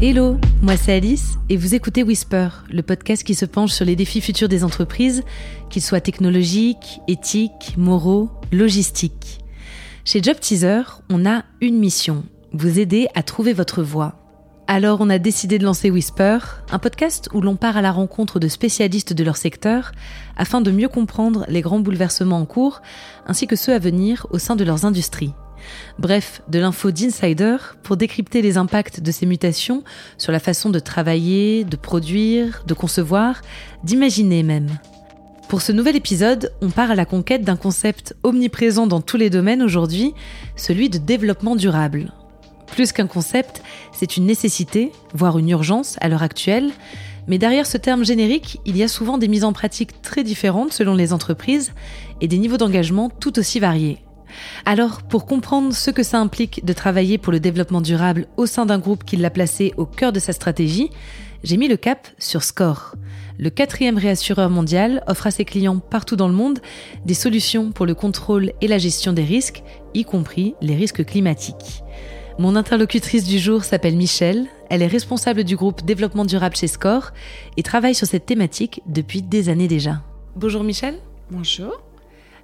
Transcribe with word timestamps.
Hello, 0.00 0.38
moi 0.60 0.76
c'est 0.76 0.92
Alice 0.92 1.38
et 1.48 1.56
vous 1.56 1.74
écoutez 1.74 2.02
Whisper, 2.02 2.48
le 2.70 2.82
podcast 2.82 3.24
qui 3.24 3.34
se 3.34 3.46
penche 3.46 3.72
sur 3.72 3.84
les 3.84 3.96
défis 3.96 4.20
futurs 4.20 4.48
des 4.48 4.64
entreprises, 4.64 5.22
qu'ils 5.70 5.82
soient 5.82 6.00
technologiques, 6.00 7.00
éthiques, 7.08 7.74
moraux, 7.78 8.28
logistiques. 8.52 9.38
Chez 10.04 10.22
Job 10.22 10.38
Teaser, 10.38 10.82
on 11.08 11.24
a 11.24 11.44
une 11.60 11.78
mission, 11.78 12.24
vous 12.52 12.78
aider 12.78 13.08
à 13.14 13.22
trouver 13.22 13.52
votre 13.52 13.82
voie. 13.82 14.16
Alors 14.66 15.00
on 15.00 15.10
a 15.10 15.18
décidé 15.18 15.58
de 15.58 15.64
lancer 15.64 15.90
Whisper, 15.90 16.38
un 16.70 16.78
podcast 16.78 17.28
où 17.32 17.40
l'on 17.40 17.56
part 17.56 17.76
à 17.76 17.82
la 17.82 17.92
rencontre 17.92 18.38
de 18.38 18.48
spécialistes 18.48 19.12
de 19.12 19.24
leur 19.24 19.36
secteur 19.36 19.92
afin 20.36 20.60
de 20.60 20.70
mieux 20.70 20.88
comprendre 20.88 21.46
les 21.48 21.62
grands 21.62 21.80
bouleversements 21.80 22.38
en 22.38 22.46
cours 22.46 22.82
ainsi 23.26 23.46
que 23.46 23.56
ceux 23.56 23.72
à 23.72 23.78
venir 23.78 24.26
au 24.30 24.38
sein 24.38 24.56
de 24.56 24.64
leurs 24.64 24.84
industries. 24.84 25.32
Bref, 25.98 26.42
de 26.48 26.58
l'info 26.58 26.90
d'insider 26.90 27.56
pour 27.82 27.96
décrypter 27.96 28.42
les 28.42 28.56
impacts 28.56 29.00
de 29.00 29.10
ces 29.10 29.26
mutations 29.26 29.84
sur 30.18 30.32
la 30.32 30.40
façon 30.40 30.70
de 30.70 30.78
travailler, 30.78 31.64
de 31.64 31.76
produire, 31.76 32.64
de 32.66 32.74
concevoir, 32.74 33.40
d'imaginer 33.84 34.42
même. 34.42 34.68
Pour 35.48 35.62
ce 35.62 35.72
nouvel 35.72 35.94
épisode, 35.94 36.52
on 36.62 36.70
part 36.70 36.90
à 36.90 36.94
la 36.94 37.04
conquête 37.04 37.42
d'un 37.42 37.56
concept 37.56 38.16
omniprésent 38.22 38.86
dans 38.86 39.00
tous 39.00 39.16
les 39.16 39.30
domaines 39.30 39.62
aujourd'hui, 39.62 40.14
celui 40.56 40.88
de 40.88 40.98
développement 40.98 41.54
durable. 41.54 42.12
Plus 42.66 42.92
qu'un 42.92 43.06
concept, 43.06 43.62
c'est 43.92 44.16
une 44.16 44.26
nécessité, 44.26 44.90
voire 45.12 45.38
une 45.38 45.50
urgence 45.50 45.96
à 46.00 46.08
l'heure 46.08 46.22
actuelle, 46.22 46.72
mais 47.28 47.38
derrière 47.38 47.66
ce 47.66 47.78
terme 47.78 48.04
générique, 48.04 48.60
il 48.64 48.76
y 48.76 48.82
a 48.82 48.88
souvent 48.88 49.18
des 49.18 49.28
mises 49.28 49.44
en 49.44 49.52
pratique 49.52 50.02
très 50.02 50.24
différentes 50.24 50.72
selon 50.72 50.94
les 50.94 51.12
entreprises 51.12 51.72
et 52.20 52.28
des 52.28 52.38
niveaux 52.38 52.56
d'engagement 52.56 53.08
tout 53.08 53.38
aussi 53.38 53.60
variés. 53.60 54.03
Alors, 54.64 55.02
pour 55.02 55.26
comprendre 55.26 55.74
ce 55.74 55.90
que 55.90 56.02
ça 56.02 56.18
implique 56.18 56.64
de 56.64 56.72
travailler 56.72 57.18
pour 57.18 57.32
le 57.32 57.40
développement 57.40 57.80
durable 57.80 58.26
au 58.36 58.46
sein 58.46 58.66
d'un 58.66 58.78
groupe 58.78 59.04
qui 59.04 59.16
l'a 59.16 59.30
placé 59.30 59.72
au 59.76 59.86
cœur 59.86 60.12
de 60.12 60.20
sa 60.20 60.32
stratégie, 60.32 60.90
j'ai 61.42 61.56
mis 61.56 61.68
le 61.68 61.76
cap 61.76 62.08
sur 62.18 62.42
Score. 62.42 62.94
Le 63.38 63.50
quatrième 63.50 63.98
réassureur 63.98 64.48
mondial 64.48 65.02
offre 65.06 65.26
à 65.26 65.30
ses 65.30 65.44
clients 65.44 65.78
partout 65.78 66.16
dans 66.16 66.28
le 66.28 66.34
monde 66.34 66.60
des 67.04 67.14
solutions 67.14 67.70
pour 67.70 67.84
le 67.84 67.94
contrôle 67.94 68.52
et 68.60 68.68
la 68.68 68.78
gestion 68.78 69.12
des 69.12 69.24
risques, 69.24 69.62
y 69.92 70.04
compris 70.04 70.54
les 70.62 70.74
risques 70.74 71.04
climatiques. 71.04 71.82
Mon 72.38 72.56
interlocutrice 72.56 73.24
du 73.24 73.38
jour 73.38 73.62
s'appelle 73.62 73.96
Michelle, 73.96 74.46
elle 74.70 74.82
est 74.82 74.88
responsable 74.88 75.44
du 75.44 75.54
groupe 75.54 75.84
développement 75.84 76.24
durable 76.24 76.56
chez 76.56 76.66
Score 76.66 77.12
et 77.56 77.62
travaille 77.62 77.94
sur 77.94 78.06
cette 78.06 78.26
thématique 78.26 78.80
depuis 78.86 79.22
des 79.22 79.48
années 79.48 79.68
déjà. 79.68 80.02
Bonjour 80.34 80.64
Michel. 80.64 80.98
Bonjour. 81.30 81.83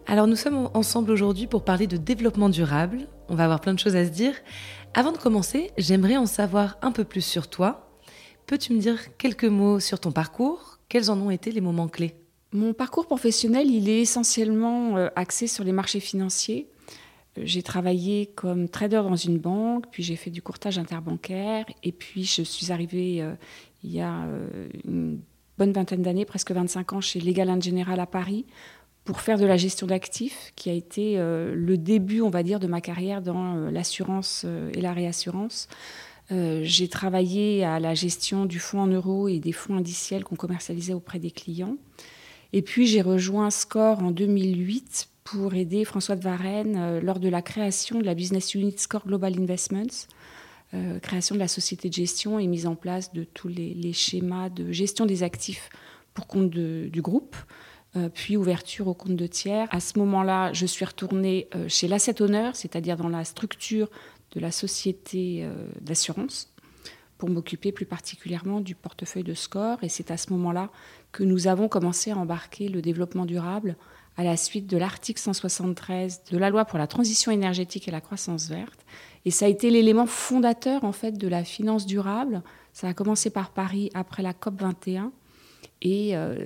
Alors 0.07 0.27
nous 0.27 0.37
sommes 0.37 0.71
ensemble 0.75 1.11
aujourd'hui 1.11 1.47
pour 1.47 1.65
parler 1.65 1.87
de 1.87 1.97
développement 1.97 2.49
durable. 2.49 3.07
On 3.29 3.35
va 3.35 3.45
avoir 3.45 3.61
plein 3.61 3.75
de 3.75 3.79
choses 3.79 3.97
à 3.97 4.05
se 4.05 4.11
dire. 4.11 4.35
Avant 4.95 5.13
de 5.13 5.19
commencer, 5.19 5.71
j'aimerais 5.79 6.17
en 6.17 6.27
savoir 6.27 6.79
un 6.83 6.91
peu 6.91 7.05
plus 7.05 7.25
sur 7.25 7.49
toi. 7.49 7.91
Peux-tu 8.47 8.73
me 8.73 8.81
dire 8.81 9.17
quelques 9.19 9.45
mots 9.45 9.79
sur 9.79 10.01
ton 10.01 10.11
parcours? 10.11 10.81
Quels 10.89 11.11
en 11.11 11.21
ont 11.21 11.31
été 11.31 11.53
les 11.53 11.61
moments 11.61 11.87
clés? 11.87 12.17
Mon 12.53 12.73
parcours 12.73 13.07
professionnel, 13.07 13.71
il 13.71 13.89
est 13.89 14.01
essentiellement 14.01 14.97
euh, 14.97 15.09
axé 15.15 15.47
sur 15.47 15.63
les 15.63 15.71
marchés 15.71 16.01
financiers. 16.01 16.69
Euh, 17.39 17.43
j'ai 17.45 17.63
travaillé 17.63 18.27
comme 18.27 18.69
trader 18.69 19.03
dans 19.05 19.15
une 19.15 19.39
banque, 19.39 19.85
puis 19.93 20.03
j'ai 20.03 20.17
fait 20.17 20.31
du 20.31 20.43
courtage 20.43 20.77
interbancaire, 20.77 21.67
et 21.85 21.93
puis 21.93 22.25
je 22.25 22.43
suis 22.43 22.73
arrivée 22.73 23.23
euh, 23.23 23.35
il 23.85 23.93
y 23.93 24.01
a 24.01 24.27
une 24.85 25.21
bonne 25.57 25.73
vingtaine 25.73 26.03
d'années, 26.03 26.25
presque 26.25 26.51
25 26.51 26.95
ans, 26.95 27.01
chez 27.01 27.21
Legal 27.21 27.63
General 27.63 28.01
à 28.01 28.07
Paris, 28.07 28.47
pour 29.05 29.21
faire 29.21 29.39
de 29.39 29.47
la 29.47 29.57
gestion 29.57 29.87
d'actifs, 29.87 30.53
qui 30.57 30.71
a 30.71 30.73
été 30.73 31.19
euh, 31.19 31.55
le 31.55 31.79
début, 31.79 32.21
on 32.21 32.31
va 32.31 32.43
dire, 32.43 32.61
de 32.61 32.67
ma 32.67 32.81
carrière 32.81 33.23
dans 33.23 33.57
euh, 33.57 33.71
l'assurance 33.71 34.43
euh, 34.45 34.71
et 34.75 34.81
la 34.81 34.93
réassurance. 34.93 35.69
j'ai 36.31 36.87
travaillé 36.87 37.65
à 37.65 37.81
la 37.81 37.95
gestion 37.95 38.47
du 38.47 38.61
fonds 38.61 38.83
en 38.83 38.87
euros 38.87 39.27
et 39.27 39.41
des 39.41 39.51
fonds 39.51 39.77
indiciels 39.77 40.23
qu'on 40.23 40.37
commercialisait 40.37 40.93
auprès 40.93 41.19
des 41.19 41.33
clients. 41.33 41.77
Et 42.53 42.63
puis 42.63 42.87
j'ai 42.87 43.03
rejoint 43.03 43.51
Score 43.51 43.99
en 43.99 44.13
2008 44.13 45.09
pour 45.25 45.55
aider 45.55 45.85
François 45.85 46.15
de 46.15 46.23
Varenne 46.23 47.01
lors 47.01 47.19
de 47.19 47.29
la 47.29 47.43
création 47.43 47.99
de 47.99 48.05
la 48.05 48.15
business 48.15 48.55
unit 48.55 48.75
Score 48.77 49.05
Global 49.07 49.41
Investments, 49.41 50.07
création 51.03 51.35
de 51.35 51.41
la 51.41 51.49
société 51.49 51.89
de 51.89 51.95
gestion 51.95 52.39
et 52.39 52.47
mise 52.47 52.69
en 52.69 52.77
place 52.77 53.13
de 53.13 53.25
tous 53.25 53.49
les, 53.49 53.93
schémas 53.93 54.51
de 54.51 54.71
gestion 54.71 55.07
des 55.07 55.25
actifs 55.25 55.69
pour 56.15 56.29
compte 56.29 56.51
du 56.51 57.03
groupe. 57.03 57.35
Euh, 57.97 58.09
puis 58.09 58.37
ouverture 58.37 58.87
au 58.87 58.95
compte 58.95 59.17
de 59.17 59.27
tiers. 59.27 59.67
À 59.73 59.81
ce 59.81 59.99
moment-là, 59.99 60.53
je 60.53 60.65
suis 60.65 60.85
retournée 60.85 61.49
euh, 61.57 61.69
chez 61.69 61.89
l'asset 61.89 62.23
owner, 62.23 62.51
c'est-à-dire 62.55 62.97
dans 62.97 63.09
la 63.09 63.25
structure 63.25 63.91
de 64.31 64.39
la 64.39 64.53
société 64.53 65.41
euh, 65.43 65.67
d'assurance, 65.81 66.55
pour 67.19 67.31
m'occuper 67.31 67.73
plus 67.73 67.87
particulièrement 67.87 68.61
du 68.61 68.77
portefeuille 68.77 69.25
de 69.25 69.35
score. 69.35 69.83
Et 69.83 69.89
c'est 69.89 70.13
à 70.13 70.17
ce 70.17 70.33
moment-là 70.33 70.71
que 71.11 71.25
nous 71.25 71.49
avons 71.49 71.67
commencé 71.67 72.13
à 72.13 72.17
embarquer 72.17 72.69
le 72.69 72.81
développement 72.81 73.27
durable 73.27 73.77
à 74.17 74.23
la 74.23 74.37
suite 74.37 74.69
de 74.69 74.77
l'article 74.77 75.21
173 75.21 76.23
de 76.31 76.39
la 76.39 76.51
loi 76.51 76.65
pour 76.67 76.79
la 76.79 76.87
transition 76.87 77.33
énergétique 77.33 77.89
et 77.89 77.91
la 77.91 78.01
croissance 78.01 78.49
verte. 78.49 78.87
Et 79.25 79.33
ça 79.33 79.47
a 79.47 79.49
été 79.49 79.69
l'élément 79.69 80.07
fondateur 80.07 80.85
en 80.85 80.93
fait 80.93 81.19
de 81.19 81.27
la 81.27 81.43
finance 81.43 81.87
durable. 81.87 82.43
Ça 82.73 82.87
a 82.87 82.95
commencé 82.95 83.31
par 83.31 83.51
Paris 83.51 83.91
après 83.95 84.23
la 84.23 84.33
COP 84.33 84.61
21 84.61 85.11
et 85.83 86.17
euh, 86.17 86.37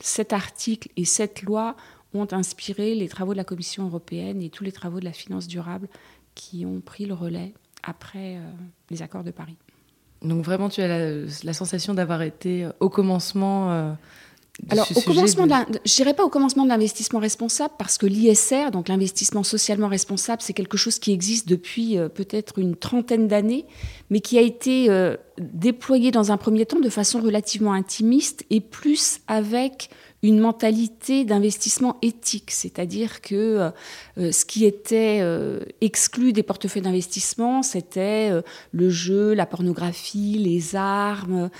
cet 0.00 0.32
article 0.32 0.88
et 0.96 1.04
cette 1.04 1.42
loi 1.42 1.76
ont 2.12 2.28
inspiré 2.30 2.94
les 2.94 3.08
travaux 3.08 3.32
de 3.32 3.38
la 3.38 3.44
Commission 3.44 3.86
européenne 3.86 4.42
et 4.42 4.50
tous 4.50 4.64
les 4.64 4.72
travaux 4.72 5.00
de 5.00 5.04
la 5.04 5.12
finance 5.12 5.48
durable 5.48 5.88
qui 6.34 6.64
ont 6.66 6.80
pris 6.80 7.06
le 7.06 7.14
relais 7.14 7.52
après 7.82 8.36
euh, 8.36 8.40
les 8.90 9.02
accords 9.02 9.24
de 9.24 9.30
Paris. 9.30 9.56
Donc 10.22 10.44
vraiment, 10.44 10.68
tu 10.68 10.80
as 10.80 10.88
la, 11.44 11.52
sensation 11.52 11.92
d'avoir 11.92 12.22
été 12.22 12.66
au 12.80 12.88
commencement 12.88 13.72
euh, 13.72 13.92
alors, 14.70 14.86
au 14.94 15.00
commencement, 15.00 15.46
je 15.84 15.94
dirais 15.94 16.14
pas 16.14 16.24
au 16.24 16.28
commencement 16.28 16.62
de 16.62 16.68
l'investissement 16.68 17.18
responsable 17.18 17.74
parce 17.76 17.98
que 17.98 18.06
l'ISR, 18.06 18.70
donc 18.70 18.88
l'investissement 18.88 19.42
socialement 19.42 19.88
responsable, 19.88 20.42
c'est 20.42 20.52
quelque 20.52 20.76
chose 20.76 20.98
qui 21.00 21.12
existe 21.12 21.48
depuis 21.48 21.98
euh, 21.98 22.08
peut-être 22.08 22.58
une 22.58 22.76
trentaine 22.76 23.26
d'années, 23.26 23.66
mais 24.10 24.20
qui 24.20 24.38
a 24.38 24.40
été 24.40 24.88
euh, 24.90 25.16
déployé 25.38 26.12
dans 26.12 26.30
un 26.30 26.36
premier 26.36 26.66
temps 26.66 26.78
de 26.78 26.88
façon 26.88 27.20
relativement 27.20 27.72
intimiste 27.72 28.44
et 28.50 28.60
plus 28.60 29.18
avec 29.26 29.90
une 30.24 30.38
mentalité 30.38 31.26
d'investissement 31.26 31.98
éthique, 32.00 32.50
c'est-à-dire 32.50 33.20
que 33.20 33.34
euh, 33.34 33.70
euh, 34.16 34.32
ce 34.32 34.46
qui 34.46 34.64
était 34.64 35.18
euh, 35.20 35.60
exclu 35.82 36.32
des 36.32 36.42
portefeuilles 36.42 36.80
d'investissement, 36.80 37.62
c'était 37.62 38.30
le 38.72 38.88
jeu, 38.88 39.34
la 39.34 39.44
pornographie, 39.44 40.38
les 40.38 40.76
armes, 40.76 41.50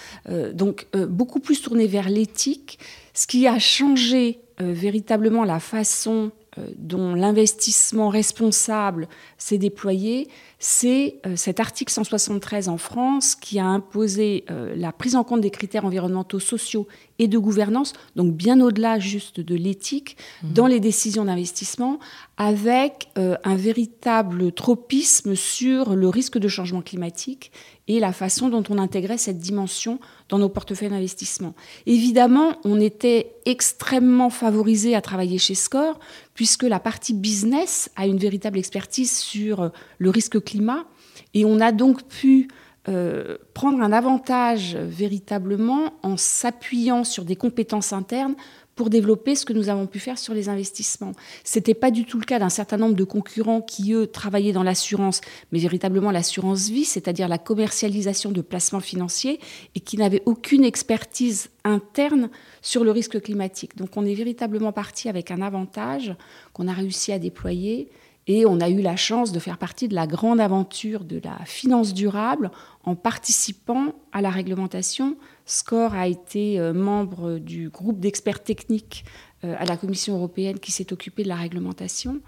donc 0.52 0.86
beaucoup 1.08 1.40
plus 1.40 1.60
tourné 1.60 1.86
vers 1.86 2.08
l'éthique, 2.08 2.78
ce 3.12 3.26
qui 3.26 3.46
a 3.46 3.58
changé 3.58 4.40
véritablement 4.58 5.44
la 5.44 5.60
façon 5.60 6.30
dont 6.76 7.14
l'investissement 7.14 8.08
responsable 8.08 9.08
s'est 9.38 9.58
déployé, 9.58 10.28
c'est 10.58 11.16
cet 11.36 11.60
article 11.60 11.92
173 11.92 12.68
en 12.68 12.78
France 12.78 13.34
qui 13.34 13.58
a 13.58 13.66
imposé 13.66 14.44
la 14.48 14.92
prise 14.92 15.16
en 15.16 15.24
compte 15.24 15.40
des 15.40 15.50
critères 15.50 15.84
environnementaux, 15.84 16.40
sociaux 16.40 16.86
et 17.18 17.28
de 17.28 17.38
gouvernance, 17.38 17.92
donc 18.16 18.34
bien 18.34 18.60
au-delà 18.60 18.98
juste 18.98 19.40
de 19.40 19.54
l'éthique, 19.54 20.16
mmh. 20.42 20.52
dans 20.52 20.66
les 20.66 20.80
décisions 20.80 21.24
d'investissement, 21.24 21.98
avec 22.36 23.08
euh, 23.18 23.36
un 23.44 23.54
véritable 23.54 24.52
tropisme 24.52 25.36
sur 25.36 25.94
le 25.94 26.08
risque 26.08 26.38
de 26.38 26.48
changement 26.48 26.82
climatique 26.82 27.52
et 27.86 28.00
la 28.00 28.12
façon 28.12 28.48
dont 28.48 28.64
on 28.70 28.78
intégrait 28.78 29.18
cette 29.18 29.38
dimension 29.38 30.00
dans 30.28 30.38
nos 30.38 30.48
portefeuilles 30.48 30.88
d'investissement. 30.88 31.54
Évidemment, 31.86 32.56
on 32.64 32.80
était 32.80 33.34
extrêmement 33.44 34.30
favorisé 34.30 34.94
à 34.94 35.00
travailler 35.00 35.38
chez 35.38 35.54
Score, 35.54 36.00
puisque 36.34 36.64
la 36.64 36.80
partie 36.80 37.14
business 37.14 37.90
a 37.94 38.06
une 38.06 38.18
véritable 38.18 38.58
expertise 38.58 39.16
sur 39.16 39.70
le 39.98 40.10
risque 40.10 40.42
climat, 40.42 40.84
et 41.34 41.44
on 41.44 41.60
a 41.60 41.72
donc 41.72 42.02
pu 42.04 42.48
euh, 42.88 43.38
prendre 43.54 43.80
un 43.80 43.92
avantage 43.92 44.76
véritablement 44.76 45.94
en 46.02 46.16
s'appuyant 46.16 47.04
sur 47.04 47.24
des 47.24 47.36
compétences 47.36 47.92
internes 47.92 48.34
pour 48.74 48.90
développer 48.90 49.34
ce 49.36 49.44
que 49.44 49.52
nous 49.52 49.68
avons 49.68 49.86
pu 49.86 49.98
faire 49.98 50.18
sur 50.18 50.34
les 50.34 50.48
investissements. 50.48 51.12
Ce 51.44 51.58
n'était 51.58 51.74
pas 51.74 51.90
du 51.90 52.04
tout 52.04 52.18
le 52.18 52.24
cas 52.24 52.38
d'un 52.38 52.48
certain 52.48 52.76
nombre 52.76 52.94
de 52.94 53.04
concurrents 53.04 53.60
qui, 53.60 53.92
eux, 53.92 54.06
travaillaient 54.06 54.52
dans 54.52 54.62
l'assurance, 54.62 55.20
mais 55.52 55.58
véritablement 55.58 56.10
l'assurance 56.10 56.68
vie, 56.68 56.84
c'est-à-dire 56.84 57.28
la 57.28 57.38
commercialisation 57.38 58.32
de 58.32 58.40
placements 58.40 58.80
financiers, 58.80 59.38
et 59.74 59.80
qui 59.80 59.96
n'avaient 59.96 60.22
aucune 60.26 60.64
expertise 60.64 61.50
interne 61.64 62.30
sur 62.62 62.84
le 62.84 62.90
risque 62.90 63.20
climatique. 63.20 63.76
Donc 63.76 63.96
on 63.96 64.04
est 64.04 64.14
véritablement 64.14 64.72
parti 64.72 65.08
avec 65.08 65.30
un 65.30 65.40
avantage 65.40 66.14
qu'on 66.52 66.68
a 66.68 66.72
réussi 66.72 67.12
à 67.12 67.18
déployer. 67.18 67.88
Et 68.26 68.46
on 68.46 68.60
a 68.60 68.70
eu 68.70 68.80
la 68.80 68.96
chance 68.96 69.32
de 69.32 69.38
faire 69.38 69.58
partie 69.58 69.88
de 69.88 69.94
la 69.94 70.06
grande 70.06 70.40
aventure 70.40 71.04
de 71.04 71.20
la 71.22 71.38
finance 71.44 71.92
durable 71.92 72.50
en 72.84 72.94
participant 72.94 73.94
à 74.12 74.22
la 74.22 74.30
réglementation 74.30 75.16
SCORE 75.44 75.94
a 75.94 76.08
été 76.08 76.58
euh, 76.58 76.72
membre 76.72 77.38
du 77.38 77.68
groupe 77.68 78.00
d'experts 78.00 78.42
techniques 78.42 79.04
euh, 79.44 79.54
à 79.58 79.66
la 79.66 79.76
Commission 79.76 80.14
européenne 80.14 80.58
qui 80.58 80.72
s'est 80.72 80.92
occupé 80.92 81.22
de 81.22 81.28
la 81.28 81.36
réglementation. 81.36 82.20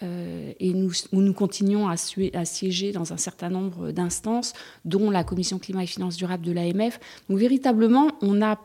et 0.00 0.72
nous, 0.72 1.32
continuons 1.34 1.86
à, 1.86 1.96
à, 2.32 2.44
siéger 2.44 2.92
dans 2.92 3.12
un 3.12 3.18
certain 3.18 3.50
nombre 3.50 3.92
d'instances, 3.92 4.54
dont 4.84 5.10
la 5.10 5.22
Commission 5.22 5.58
climat 5.58 5.84
et 5.84 5.86
finances 5.86 6.16
durables 6.16 6.44
de 6.44 6.50
l'AMF. 6.50 6.98
Donc 7.28 7.38
véritablement, 7.38 8.10
on 8.20 8.42
a 8.42 8.58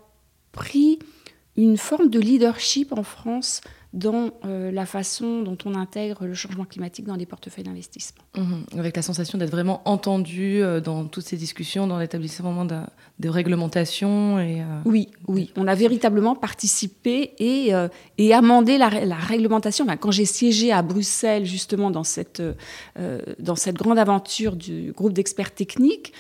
pris 0.52 0.98
une 1.58 1.78
forme 1.78 2.10
de 2.10 2.20
leadership 2.20 2.94
en 2.94 3.04
France 3.04 3.62
dans 3.94 4.32
euh, 4.46 4.72
la 4.72 4.86
façon 4.86 5.42
dont 5.44 5.58
on 5.66 5.74
intègre 5.76 6.26
le 6.26 6.34
changement 6.34 6.66
climatique 6.66 7.06
dans 7.06 7.16
les 7.16 7.26
portefeuilles 7.26 7.64
d'investissement. 7.64 8.24
Mhm. 8.36 8.66
avec 8.78 8.96
la 8.96 9.02
sensation 9.02 9.38
d'être 9.38 9.50
vraiment 9.52 9.82
entendu 9.86 10.62
euh, 10.62 10.80
dans 10.82 11.06
toutes 11.06 11.24
ces 11.26 11.38
discussions, 11.38 11.88
dans 11.88 11.98
l'établissement 11.98 12.66
de, 12.66 12.76
de 13.20 13.30
réglementation. 13.30 14.40
Et, 14.40 14.62
euh, 14.62 14.66
Oui, 14.86 15.10
oui, 15.28 15.52
on 15.56 15.68
a 15.68 15.76
véritablement 15.76 16.36
participé 16.36 17.34
et, 17.40 17.72
et 18.18 18.34
amendé 18.34 18.78
la, 18.78 18.90
la 19.06 19.16
réglementation. 19.16 19.86
quand 20.00 20.12
j'ai 20.12 20.26
siégé 20.26 20.72
à 20.72 20.82
Bruxelles, 20.82 21.46
justement, 21.46 21.92
dans 21.92 22.04
cette, 22.04 22.42
dans 23.40 23.56
cette 23.56 23.76
grande 23.76 24.00
aventure 24.00 24.56
du 24.56 24.92
groupe 24.92 25.14
d'experts 25.14 25.54
techniques, 25.54 26.14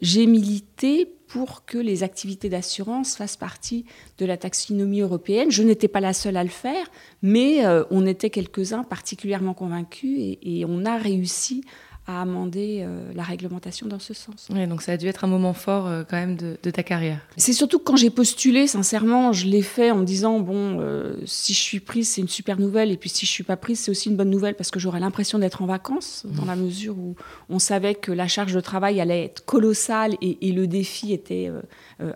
j'ai 0.00 0.26
milité 0.26 1.12
pour 1.34 1.64
que 1.64 1.78
les 1.78 2.04
activités 2.04 2.48
d'assurance 2.48 3.16
fassent 3.16 3.36
partie 3.36 3.86
de 4.18 4.24
la 4.24 4.36
taxonomie 4.36 5.00
européenne. 5.00 5.50
Je 5.50 5.64
n'étais 5.64 5.88
pas 5.88 5.98
la 5.98 6.12
seule 6.12 6.36
à 6.36 6.44
le 6.44 6.48
faire, 6.48 6.86
mais 7.22 7.66
euh, 7.66 7.82
on 7.90 8.06
était 8.06 8.30
quelques-uns 8.30 8.84
particulièrement 8.84 9.52
convaincus 9.52 10.16
et, 10.16 10.60
et, 10.60 10.64
on 10.64 10.84
a 10.84 10.96
réussi 10.96 11.64
à 12.06 12.20
amender 12.20 12.80
euh, 12.82 13.12
la 13.14 13.22
réglementation 13.22 13.86
dans 13.86 13.98
ce 13.98 14.12
sens. 14.12 14.48
Oui, 14.50 14.66
donc 14.66 14.82
ça 14.82 14.92
a 14.92 14.96
dû 14.98 15.06
être 15.06 15.24
un 15.24 15.26
moment 15.26 15.54
fort 15.54 15.86
euh, 15.86 16.02
quand 16.08 16.16
même 16.16 16.36
de, 16.36 16.70
ta 16.70 16.82
carrière. 16.82 17.20
C'est 17.36 17.54
surtout 17.54 17.78
que 17.78 17.84
quand 17.84 17.96
j'ai 17.96 18.10
postulé, 18.10 18.66
sincèrement, 18.66 19.32
je 19.32 19.46
l'ai 19.46 19.62
fait 19.62 19.90
en 19.90 19.96
me 19.96 20.04
disant, 20.04 20.40
bon, 20.40 20.80
euh, 20.80 21.16
si 21.24 21.54
je 21.54 21.60
suis 21.60 21.80
prise, 21.80 22.10
c'est 22.10 22.20
une 22.20 22.28
super 22.28 22.60
nouvelle, 22.60 22.90
et 22.90 22.98
puis 22.98 23.08
si 23.08 23.24
je 23.24 23.30
suis 23.30 23.44
pas 23.44 23.56
prise, 23.56 23.80
c'est 23.80 23.90
aussi 23.90 24.10
une 24.10 24.16
bonne 24.16 24.30
nouvelle 24.30 24.54
parce 24.54 24.70
que 24.70 24.78
j'aurais 24.78 25.00
l'impression 25.00 25.38
d'être 25.38 25.62
en 25.62 25.66
vacances, 25.66 26.24
mmh. 26.24 26.36
dans 26.36 26.44
la 26.44 26.56
mesure 26.56 26.98
où 26.98 27.16
on 27.48 27.58
savait 27.58 27.94
que 27.94 28.12
la 28.12 28.28
charge 28.28 28.52
de 28.52 28.60
travail 28.60 29.00
allait 29.00 29.24
être 29.24 29.44
colossale 29.44 30.14
et, 30.20 30.48
et 30.48 30.52
le 30.52 30.66
défi 30.66 31.12
était 31.12 31.50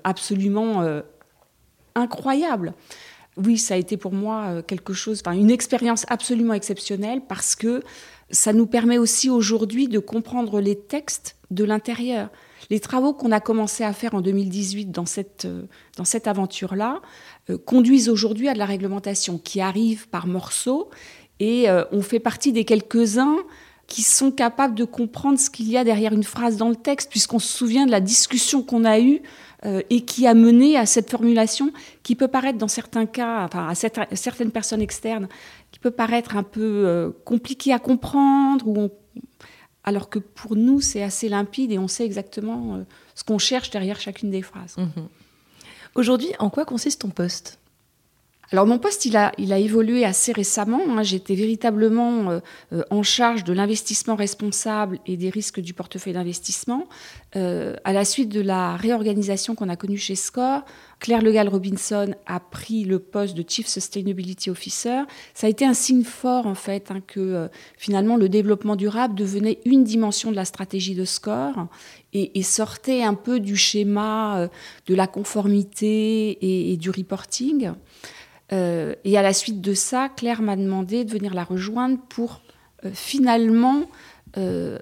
absolument 0.05 0.85
incroyable 1.95 2.75
oui, 3.37 3.59
ça 3.59 3.75
a 3.75 3.77
été 3.77 3.97
pour 3.97 4.13
moi 4.13 4.63
quelque 4.63 4.93
chose, 4.93 5.23
enfin 5.25 5.37
une 5.37 5.51
expérience 5.51 6.05
absolument 6.09 6.55
exceptionnelle 6.55 7.23
parce 7.29 7.55
que 7.55 7.83
ça 8.31 8.53
nous 8.53 8.67
permet 8.67 8.99
aussi 8.99 9.31
aujourd'hui 9.31 9.89
de 9.89 9.99
comprendre 9.99 10.61
les 10.61 10.77
textes 10.77 11.37
de 11.51 11.65
l'intérieur. 11.65 12.29
Les 12.71 12.81
travaux 12.81 13.15
qu'on 13.15 13.33
a 13.33 13.41
commencé 13.41 13.85
à 13.85 13.93
faire 13.93 14.15
en 14.15 14.21
2018 14.21 14.91
dans 14.91 15.07
cette, 15.07 15.47
euh, 15.47 15.63
dans 15.97 16.05
cette 16.05 16.27
aventure-là 16.27 17.01
euh, 17.49 17.57
conduisent 17.57 18.11
aujourd'hui 18.11 18.49
à 18.49 18.53
de 18.53 18.59
la 18.59 18.67
réglementation 18.67 19.39
qui 19.39 19.61
arrive 19.61 20.09
par 20.09 20.27
morceaux 20.27 20.91
et 21.41 21.71
euh, 21.71 21.85
on 21.93 22.03
fait 22.03 22.21
partie 22.21 22.53
des 22.53 22.65
quelques-uns 22.65 23.39
qui 23.87 24.03
sont 24.03 24.31
capables 24.31 24.75
de 24.75 24.85
comprendre 24.85 25.39
ce 25.39 25.49
qu'il 25.49 25.71
y 25.71 25.79
a 25.79 25.85
derrière 25.85 26.13
une 26.13 26.25
phrase 26.25 26.59
dans 26.59 26.69
le 26.69 26.77
texte, 26.77 27.09
puisqu'on 27.09 27.39
se 27.39 27.49
souvient 27.49 27.87
de 27.87 27.91
la 27.91 28.01
discussion 28.01 28.63
qu'on 28.63 28.85
a 28.85 29.01
eue 29.01 29.23
et 29.65 30.05
qui 30.05 30.27
a 30.27 30.35
mené 30.35 30.77
à 30.77 30.87
cette 30.87 31.11
formulation 31.11 31.73
qui 32.03 32.15
peut 32.15 32.29
paraître 32.29 32.59
dans 32.59 32.69
certains 32.69 33.07
cas, 33.07 33.45
enfin 33.45 33.69
à 33.69 33.75
certaines 34.15 34.53
personnes 34.53 34.81
externes, 34.81 35.29
qui 35.71 35.79
peut 35.79 35.91
paraître 35.91 36.37
un 36.37 36.43
peu 36.43 36.87
euh, 36.87 37.11
compliqué 37.25 37.73
à 37.73 37.79
comprendre, 37.79 38.91
alors 39.85 40.09
que 40.09 40.19
pour 40.19 40.57
nous, 40.57 40.81
c'est 40.81 41.03
assez 41.03 41.29
limpide 41.29 41.73
et 41.73 41.79
on 41.79 41.89
sait 41.89 42.05
exactement 42.05 42.77
euh, 42.77 42.83
ce 43.15 43.25
qu'on 43.25 43.39
cherche 43.39 43.71
derrière 43.71 44.01
chacune 44.01 44.31
des 44.31 44.43
phrases. 44.43 44.77
Mhm. 44.77 45.09
Aujourd'hui, 45.95 46.31
en 46.39 46.51
quoi 46.51 46.65
consiste 46.65 47.01
ton 47.01 47.11
poste? 47.11 47.59
Alors 48.51 48.67
mon 48.67 48.79
poste, 48.79 49.05
il 49.05 49.17
a, 49.17 49.33
il 49.37 49.53
a 49.53 49.59
évolué 49.59 50.07
assez 50.07 50.33
récemment. 50.33 50.81
Hein. 50.89 51.03
J'étais 51.03 51.35
véritablement 51.35 52.31
euh, 52.31 52.41
euh, 52.73 52.83
en 52.91 53.03
charge 53.03 53.45
de 53.45 53.53
l'investissement 53.53 54.17
responsable 54.17 55.01
et 55.07 55.19
des 55.19 55.29
risques 55.29 55.61
du 55.61 55.75
portefeuille 55.75 56.15
d'investissement. 56.15 56.89
Euh, 57.37 57.77
à 57.85 57.93
la 57.93 58.07
suite 58.07 58.31
de 58.31 58.41
la 58.41 58.77
réorganisation 58.77 59.55
qu'on 59.55 59.69
a 59.69 59.77
connue 59.77 59.99
chez 59.99 60.15
SCORE, 60.15 60.65
Claire 60.99 61.21
Legal 61.21 61.49
Robinson 61.49 62.15
a 62.27 62.41
pris 62.41 62.85
le 62.85 62.99
poste 62.99 63.37
de 63.37 63.45
Chief 63.47 63.67
Sustainability 63.67 64.49
Officer. 64.49 65.03
Ça 65.35 65.47
a 65.47 65.51
été 65.51 65.67
un 65.67 65.75
signe 65.75 66.03
fort 66.03 66.47
en 66.47 66.55
fait 66.55 66.91
hein, 66.91 67.03
que 67.07 67.49
finalement 67.77 68.17
le 68.17 68.31
développement 68.31 68.77
durable 68.77 69.15
devenait 69.15 69.59
une 69.67 69.85
dimension 69.85 70.31
de 70.31 70.37
la 70.37 70.47
stratégie 70.47 70.95
de 70.95 71.05
SCORE 71.05 71.69
et, 72.15 72.43
sortait 72.43 73.05
un 73.05 73.15
peu 73.15 73.39
du 73.39 73.57
schéma 73.57 74.49
de 74.87 74.95
la 74.95 75.07
conformité 75.07 76.31
et, 76.31 76.73
et 76.73 76.77
du 76.79 76.91
reporting. 76.91 77.73
Euh, 78.53 78.95
et 79.05 79.19
à 79.19 79.23
la 79.23 79.33
suite 79.33 79.61
de 79.61 79.75
ça, 79.75 80.09
Claire 80.09 80.43
m'a 80.43 80.57
demandé 80.57 81.05
de 81.05 81.11
venir 81.11 81.35
la 81.35 81.45
rejoindre 81.45 81.99
pour 82.09 82.41
euh, 82.85 82.91
finalement 82.93 83.83
euh, 84.37 84.79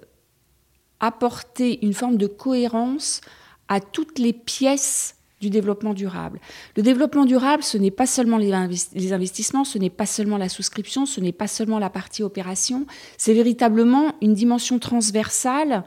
apporter 1.00 1.84
une 1.84 1.94
forme 1.94 2.16
de 2.16 2.26
cohérence 2.26 3.20
à 3.68 3.80
toutes 3.80 4.18
les 4.18 4.32
pièces 4.32 5.16
du 5.40 5.50
développement 5.50 5.92
durable. 5.92 6.40
Le 6.76 6.82
développement 6.82 7.26
durable, 7.26 7.62
ce 7.62 7.76
n'est 7.76 7.90
pas 7.90 8.06
seulement 8.06 8.38
les, 8.38 8.52
investissements, 8.52 9.64
ce 9.64 9.78
n'est 9.78 9.90
pas 9.90 10.06
seulement 10.06 10.38
la 10.38 10.48
souscription, 10.48 11.04
ce 11.04 11.20
n'est 11.20 11.32
pas 11.32 11.46
seulement 11.46 11.78
la 11.78 11.90
partie 11.90 12.22
opération, 12.22 12.86
c'est 13.18 13.34
véritablement 13.34 14.14
une 14.22 14.32
dimension 14.32 14.78
transversale 14.78 15.84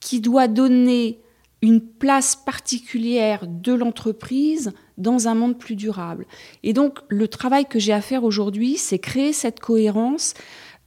qui 0.00 0.20
doit 0.20 0.48
donner 0.48 1.20
une 1.60 1.82
place 1.82 2.34
particulière 2.36 3.46
de 3.46 3.74
l'entreprise 3.74 4.72
dans 4.98 5.28
un 5.28 5.34
monde 5.34 5.56
plus 5.56 5.76
durable. 5.76 6.26
Et 6.62 6.72
donc, 6.72 6.98
le 7.08 7.28
travail 7.28 7.64
que 7.64 7.78
j'ai 7.78 7.92
à 7.92 8.02
faire 8.02 8.24
aujourd'hui, 8.24 8.76
c'est 8.76 8.98
créer 8.98 9.32
cette 9.32 9.60
cohérence, 9.60 10.34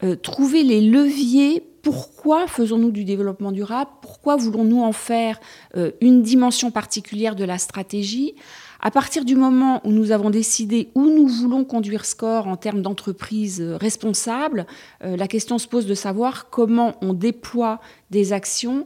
euh, 0.04 0.16
trouver 0.16 0.64
les 0.64 0.82
leviers. 0.82 1.64
Pourquoi 1.82 2.46
faisons-nous 2.46 2.92
du 2.92 3.06
développement 3.06 3.52
durable? 3.52 3.90
Pourquoi 4.02 4.36
voulons-nous 4.36 4.82
en 4.82 4.92
faire 4.92 5.40
euh, 5.76 5.92
une 6.02 6.22
dimension 6.22 6.70
particulière 6.70 7.36
de 7.36 7.44
la 7.44 7.58
stratégie? 7.58 8.36
À 8.84 8.92
partir 8.92 9.26
du 9.26 9.36
moment 9.36 9.80
où 9.84 9.92
nous 9.92 10.12
avons 10.12 10.32
décidé 10.32 10.90
où 10.96 11.06
nous 11.06 11.28
voulons 11.28 11.64
conduire 11.64 12.04
Score 12.06 12.48
en 12.48 12.58
termes 12.58 12.82
d'entreprise 12.82 13.62
euh, 13.62 13.78
responsable, 13.78 14.66
la 15.02 15.28
question 15.28 15.58
se 15.58 15.68
pose 15.68 15.86
de 15.86 15.94
savoir 15.94 16.50
comment 16.50 16.96
on 17.02 17.14
déploie 17.14 17.80
des 18.10 18.34
actions 18.34 18.86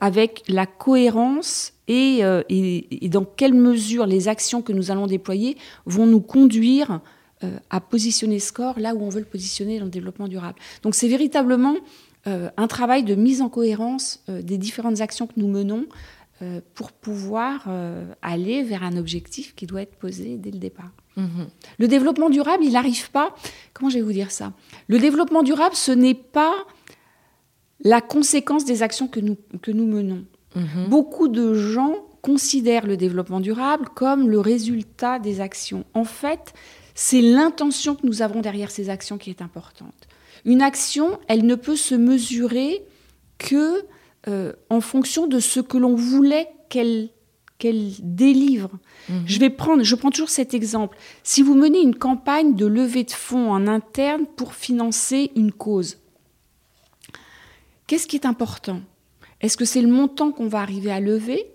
avec 0.00 0.42
la 0.48 0.66
cohérence 0.66 1.72
euh, 1.90 2.42
et, 2.48 3.08
dans 3.08 3.24
quelle 3.24 3.54
mesure 3.54 4.06
les 4.06 4.28
actions 4.28 4.62
que 4.62 4.72
nous 4.72 4.90
allons 4.90 5.06
déployer 5.06 5.56
vont 5.84 6.06
nous 6.06 6.20
conduire 6.20 7.00
euh, 7.44 7.58
à 7.70 7.80
positionner 7.80 8.38
Score 8.38 8.78
là 8.78 8.94
où 8.94 9.02
on 9.02 9.08
veut 9.08 9.20
le 9.20 9.26
positionner 9.26 9.78
dans 9.78 9.86
le 9.86 9.90
développement 9.90 10.28
durable. 10.28 10.58
Donc 10.82 10.94
c'est 10.94 11.08
véritablement 11.08 11.74
euh, 12.26 12.50
un 12.56 12.66
travail 12.68 13.02
de 13.02 13.14
mise 13.14 13.42
en 13.42 13.48
cohérence 13.48 14.24
des 14.28 14.58
différentes 14.58 15.00
actions 15.00 15.26
que 15.26 15.34
nous 15.36 15.48
menons 15.48 15.86
pour 16.74 16.90
pouvoir 16.90 17.68
aller 18.20 18.64
vers 18.64 18.82
un 18.82 18.96
objectif 18.96 19.54
qui 19.54 19.64
doit 19.64 19.82
être 19.82 19.94
posé 19.94 20.38
dès 20.38 20.50
le 20.50 20.58
départ. 20.58 20.90
Mm-hmm. 21.16 21.46
Le 21.78 21.86
développement 21.86 22.30
durable, 22.30 22.64
il 22.64 22.72
n'arrive 22.72 23.12
pas. 23.12 23.32
Comment 23.74 23.90
je 23.90 23.98
vais 23.98 24.02
vous 24.02 24.12
dire 24.12 24.32
ça? 24.32 24.52
Le 24.88 24.98
développement 24.98 25.44
durable, 25.44 25.76
ce 25.76 25.92
n'est 25.92 26.14
pas 26.14 26.52
la 27.84 28.00
conséquence 28.00 28.64
des 28.64 28.82
actions 28.82 29.08
que 29.08 29.20
nous, 29.20 29.36
que 29.60 29.70
nous 29.70 29.86
menons. 29.86 30.24
Mhm. 30.54 30.88
Beaucoup 30.88 31.28
de 31.28 31.54
gens 31.54 31.96
considèrent 32.20 32.86
le 32.86 32.96
développement 32.96 33.40
durable 33.40 33.88
comme 33.94 34.28
le 34.28 34.38
résultat 34.38 35.18
des 35.18 35.40
actions. 35.40 35.84
En 35.94 36.04
fait, 36.04 36.54
c'est 36.94 37.20
l'intention 37.20 37.94
que 37.94 38.06
nous 38.06 38.22
avons 38.22 38.40
derrière 38.40 38.70
ces 38.70 38.90
actions 38.90 39.18
qui 39.18 39.30
est 39.30 39.42
importante. 39.42 40.08
Une 40.44 40.62
action, 40.62 41.18
elle 41.28 41.46
ne 41.46 41.54
peut 41.54 41.76
se 41.76 41.94
mesurer 41.94 42.84
que 43.38 43.84
euh, 44.28 44.52
en 44.70 44.80
fonction 44.80 45.26
de 45.26 45.40
ce 45.40 45.60
que 45.60 45.78
l'on 45.78 45.94
voulait 45.94 46.48
qu'elle 46.68 47.08
qu'elle 47.58 47.92
délivre. 48.00 48.70
Mhm. 49.08 49.22
Je 49.24 49.38
vais 49.38 49.50
prendre, 49.50 49.84
je 49.84 49.94
prends 49.94 50.10
toujours 50.10 50.30
cet 50.30 50.52
exemple. 50.52 50.96
Si 51.22 51.42
vous 51.42 51.54
menez 51.54 51.80
une 51.80 51.94
campagne 51.94 52.56
de 52.56 52.66
levée 52.66 53.04
de 53.04 53.12
fonds 53.12 53.52
en 53.52 53.68
interne 53.68 54.26
pour 54.26 54.54
financer 54.54 55.30
une 55.36 55.52
cause, 55.52 55.98
qu'est-ce 57.92 58.06
qui 58.06 58.16
est 58.16 58.24
important? 58.24 58.80
Est-ce 59.42 59.58
que 59.58 59.66
c'est 59.66 59.82
le 59.82 59.92
montant 59.92 60.32
qu'on 60.32 60.48
va 60.48 60.60
arriver 60.60 60.90
à 60.90 60.98
lever? 60.98 61.52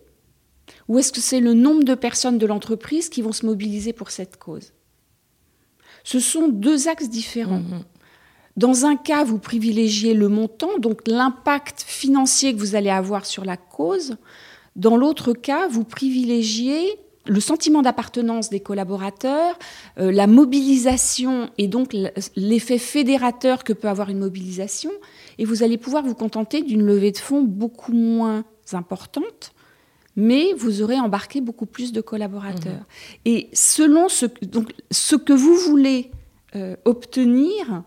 Ou 0.88 1.00
est-ce 1.00 1.12
que 1.12 1.20
c'est 1.20 1.40
le 1.40 1.56
nombre 1.56 1.84
de 1.84 1.96
personnes 1.96 2.38
de 2.38 2.46
l'entreprise 2.46 3.10
qui 3.10 3.24
vont 3.24 3.32
se 3.32 3.44
mobiliser 3.44 3.92
pour 3.92 4.12
cette 4.12 4.38
cause? 4.38 4.72
Ce 6.04 6.20
sont 6.20 6.48
deux 6.48 6.90
axes 6.90 7.10
différents. 7.10 7.62
Mhm. 7.62 7.84
Dans 8.56 8.86
un 8.86 8.98
cas, 8.98 9.24
vous 9.24 9.40
privilégiez 9.40 10.14
le 10.14 10.30
montant, 10.30 10.78
donc 10.78 11.08
l'impact 11.08 11.82
financier 11.82 12.54
que 12.54 12.60
vous 12.60 12.76
allez 12.76 12.92
avoir 12.92 13.26
sur 13.26 13.44
la 13.44 13.58
cause. 13.58 14.18
Dans 14.76 14.96
l'autre 14.96 15.34
cas, 15.34 15.68
vous 15.68 15.86
privilégiez 15.86 17.00
le 17.26 17.40
sentiment 17.40 17.82
d'appartenance 17.82 18.52
des 18.52 18.60
collaborateurs, 18.60 19.58
euh, 20.00 20.12
la 20.12 20.28
mobilisation 20.28 21.50
et 21.58 21.68
donc 21.68 21.96
l'effet 22.36 22.78
fédérateur 22.78 23.64
que 23.64 23.74
peut 23.74 23.90
avoir 23.90 24.10
une 24.10 24.20
mobilisation, 24.20 24.92
et 25.38 25.46
vous 25.46 25.64
allez 25.64 25.78
pouvoir 25.78 26.04
vous 26.04 26.16
contenter 26.16 26.62
d'une 26.62 26.84
levée 26.84 27.12
de 27.12 27.18
fonds 27.18 27.42
beaucoup 27.42 27.94
moins 27.94 28.44
importante, 28.74 29.54
mais 30.16 30.54
vous 30.54 30.82
aurez 30.82 31.00
embarqué 31.00 31.42
beaucoup 31.42 31.66
plus 31.66 31.92
de 31.92 32.02
collaborateurs. 32.02 32.74
Mmh. 32.74 33.26
Et 33.26 33.50
selon 33.54 34.10
ce, 34.10 34.26
donc, 34.44 34.74
ce 34.92 35.16
que 35.16 35.34
vous 35.34 35.56
voulez 35.56 36.12
euh, 36.56 36.76
obtenir, 36.86 37.84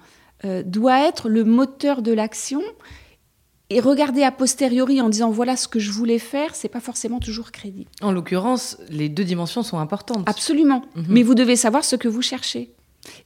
doit 0.64 1.06
être 1.06 1.28
le 1.28 1.44
moteur 1.44 2.00
de 2.00 2.12
l'action 2.12 2.62
et 3.70 3.78
regarder 3.78 4.24
a 4.24 4.32
posteriori 4.32 5.00
en 5.00 5.08
disant 5.08 5.30
voilà 5.30 5.56
ce 5.56 5.68
que 5.68 5.78
je 5.78 5.92
voulais 5.92 6.18
faire, 6.18 6.54
c'est 6.54 6.68
pas 6.68 6.80
forcément 6.80 7.20
toujours 7.20 7.52
crédible. 7.52 7.88
En 8.02 8.10
l'occurrence, 8.10 8.76
les 8.90 9.08
deux 9.08 9.24
dimensions 9.24 9.62
sont 9.62 9.78
importantes. 9.78 10.28
Absolument. 10.28 10.82
Mhm. 10.96 11.06
Mais 11.08 11.22
vous 11.22 11.36
devez 11.36 11.56
savoir 11.56 11.84
ce 11.84 11.96
que 11.96 12.08
vous 12.08 12.22
cherchez. 12.22 12.74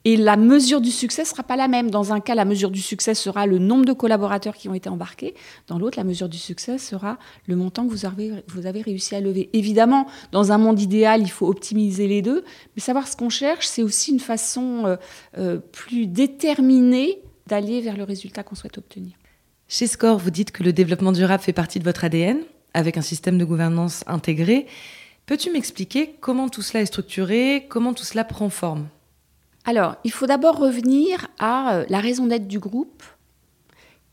Et 0.04 0.16
la 0.16 0.36
mesure 0.36 0.80
du 0.80 0.90
succès 0.90 1.24
sera 1.24 1.42
pas 1.42 1.56
la 1.56 1.68
même. 1.68 1.90
Dans 1.90 2.12
un 2.12 2.20
cas, 2.20 2.34
la 2.34 2.44
mesure 2.44 2.70
du 2.70 2.80
succès 2.80 3.14
sera 3.14 3.46
le 3.46 3.58
nombre 3.58 3.84
de 3.84 3.92
collaborateurs 3.92 4.54
qui 4.54 4.68
ont 4.68 4.74
été 4.74 4.88
embarqués. 4.88 5.34
Dans 5.66 5.78
l'autre, 5.78 5.98
la 5.98 6.04
mesure 6.04 6.28
du 6.28 6.38
succès 6.38 6.78
sera 6.78 7.18
le 7.46 7.56
montant 7.56 7.86
que 7.86 7.90
vous 7.90 8.06
avez, 8.06 8.32
vous 8.48 8.66
avez 8.66 8.82
réussi 8.82 9.14
à 9.14 9.20
lever. 9.20 9.50
Évidemment, 9.52 10.06
dans 10.32 10.52
un 10.52 10.58
monde 10.58 10.80
idéal, 10.80 11.22
il 11.22 11.30
faut 11.30 11.48
optimiser 11.48 12.06
les 12.06 12.22
deux. 12.22 12.44
Mais 12.76 12.82
savoir 12.82 13.08
ce 13.08 13.16
qu'on 13.16 13.30
cherche, 13.30 13.66
c'est 13.66 13.82
aussi 13.82 14.12
une 14.12 14.20
façon 14.20 14.84
euh, 14.86 14.96
euh, 15.38 15.58
plus 15.58 16.06
déterminée 16.06 17.20
d'aller 17.46 17.80
vers 17.80 17.96
le 17.96 18.04
résultat 18.04 18.42
qu'on 18.42 18.54
souhaite 18.54 18.78
obtenir. 18.78 19.12
Chez 19.68 19.86
Score, 19.86 20.18
vous 20.18 20.30
dites 20.30 20.52
que 20.52 20.62
le 20.62 20.72
développement 20.72 21.12
durable 21.12 21.42
fait 21.42 21.52
partie 21.52 21.78
de 21.78 21.84
votre 21.84 22.04
ADN, 22.04 22.38
avec 22.74 22.96
un 22.96 23.02
système 23.02 23.38
de 23.38 23.44
gouvernance 23.44 24.04
intégré. 24.06 24.66
Peux-tu 25.26 25.50
m'expliquer 25.50 26.14
comment 26.20 26.48
tout 26.48 26.62
cela 26.62 26.82
est 26.82 26.86
structuré, 26.86 27.66
comment 27.68 27.94
tout 27.94 28.04
cela 28.04 28.24
prend 28.24 28.50
forme? 28.50 28.88
Alors, 29.64 29.96
il 30.04 30.12
faut 30.12 30.26
d'abord 30.26 30.58
revenir 30.58 31.28
à 31.38 31.76
euh, 31.76 31.86
la 31.88 32.00
raison 32.00 32.26
d'être 32.26 32.46
du 32.46 32.58
groupe, 32.58 33.02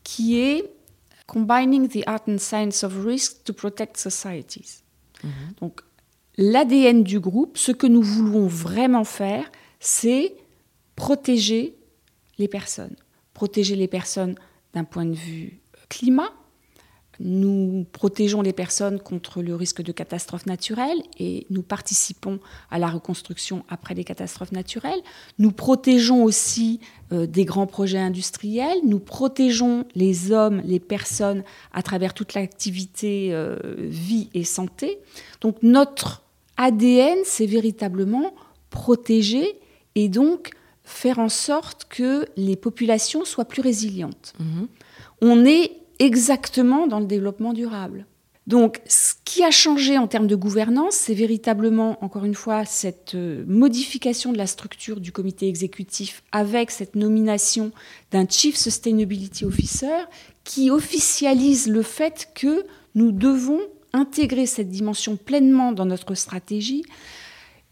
qui 0.02 0.40
est 0.40 0.72
Combining 1.26 1.88
the 1.88 2.02
Art 2.06 2.22
and 2.28 2.38
Science 2.38 2.84
of 2.84 3.04
Risk 3.04 3.44
to 3.44 3.52
Protect 3.52 3.96
Societies. 3.96 4.82
Mhm. 5.22 5.30
Donc, 5.60 5.80
l'ADN 6.36 7.02
du 7.02 7.20
groupe, 7.20 7.58
ce 7.58 7.72
que 7.72 7.86
nous 7.86 8.02
voulons 8.02 8.46
vraiment 8.46 9.04
faire, 9.04 9.50
c'est 9.78 10.34
protéger 10.96 11.76
les 12.38 12.48
personnes. 12.48 12.96
Protéger 13.34 13.76
les 13.76 13.88
personnes 13.88 14.34
d'un 14.74 14.84
point 14.84 15.04
de 15.04 15.14
vue 15.14 15.60
climat. 15.88 16.32
Nous 17.20 17.86
protégeons 17.92 18.42
les 18.42 18.52
personnes 18.52 18.98
contre 18.98 19.42
le 19.42 19.54
risque 19.54 19.82
de 19.82 19.92
catastrophes 19.92 20.46
naturelles 20.46 21.02
et 21.18 21.46
nous 21.50 21.62
participons 21.62 22.40
à 22.70 22.78
la 22.78 22.88
reconstruction 22.88 23.64
après 23.68 23.94
les 23.94 24.04
catastrophes 24.04 24.52
naturelles. 24.52 25.00
Nous 25.38 25.52
protégeons 25.52 26.24
aussi 26.24 26.80
euh, 27.12 27.26
des 27.26 27.44
grands 27.44 27.66
projets 27.66 27.98
industriels. 27.98 28.78
Nous 28.84 28.98
protégeons 28.98 29.84
les 29.94 30.32
hommes, 30.32 30.62
les 30.64 30.80
personnes 30.80 31.44
à 31.72 31.82
travers 31.82 32.14
toute 32.14 32.34
l'activité 32.34 33.28
euh, 33.32 33.58
vie 33.76 34.30
et 34.34 34.44
santé. 34.44 34.98
Donc 35.40 35.56
notre 35.62 36.22
ADN, 36.56 37.18
c'est 37.24 37.46
véritablement 37.46 38.32
protéger 38.70 39.60
et 39.94 40.08
donc 40.08 40.52
faire 40.84 41.18
en 41.18 41.28
sorte 41.28 41.86
que 41.88 42.26
les 42.36 42.56
populations 42.56 43.24
soient 43.24 43.44
plus 43.44 43.62
résilientes. 43.62 44.32
Mhm. 44.38 44.68
On 45.20 45.44
est 45.44 45.81
exactement 46.04 46.86
dans 46.86 47.00
le 47.00 47.06
développement 47.06 47.52
durable. 47.52 48.06
Donc, 48.48 48.80
ce 48.88 49.14
qui 49.24 49.44
a 49.44 49.52
changé 49.52 49.98
en 49.98 50.08
termes 50.08 50.26
de 50.26 50.34
gouvernance, 50.34 50.94
c'est 50.94 51.14
véritablement, 51.14 52.04
encore 52.04 52.24
une 52.24 52.34
fois, 52.34 52.64
cette 52.64 53.14
euh, 53.14 53.44
modification 53.46 54.32
de 54.32 54.38
la 54.38 54.48
structure 54.48 55.00
du 55.00 55.12
comité 55.12 55.46
exécutif 55.48 56.24
avec 56.32 56.72
cette 56.72 56.96
nomination 56.96 57.70
d'un 58.10 58.26
Chief 58.28 58.56
Sustainability 58.56 59.44
Officer 59.44 60.06
qui 60.42 60.70
officialise 60.70 61.68
le 61.68 61.82
fait 61.82 62.30
que 62.34 62.66
nous 62.96 63.12
devons 63.12 63.60
intégrer 63.92 64.46
cette 64.46 64.70
dimension 64.70 65.16
pleinement 65.16 65.70
dans 65.70 65.86
notre 65.86 66.16
stratégie. 66.16 66.84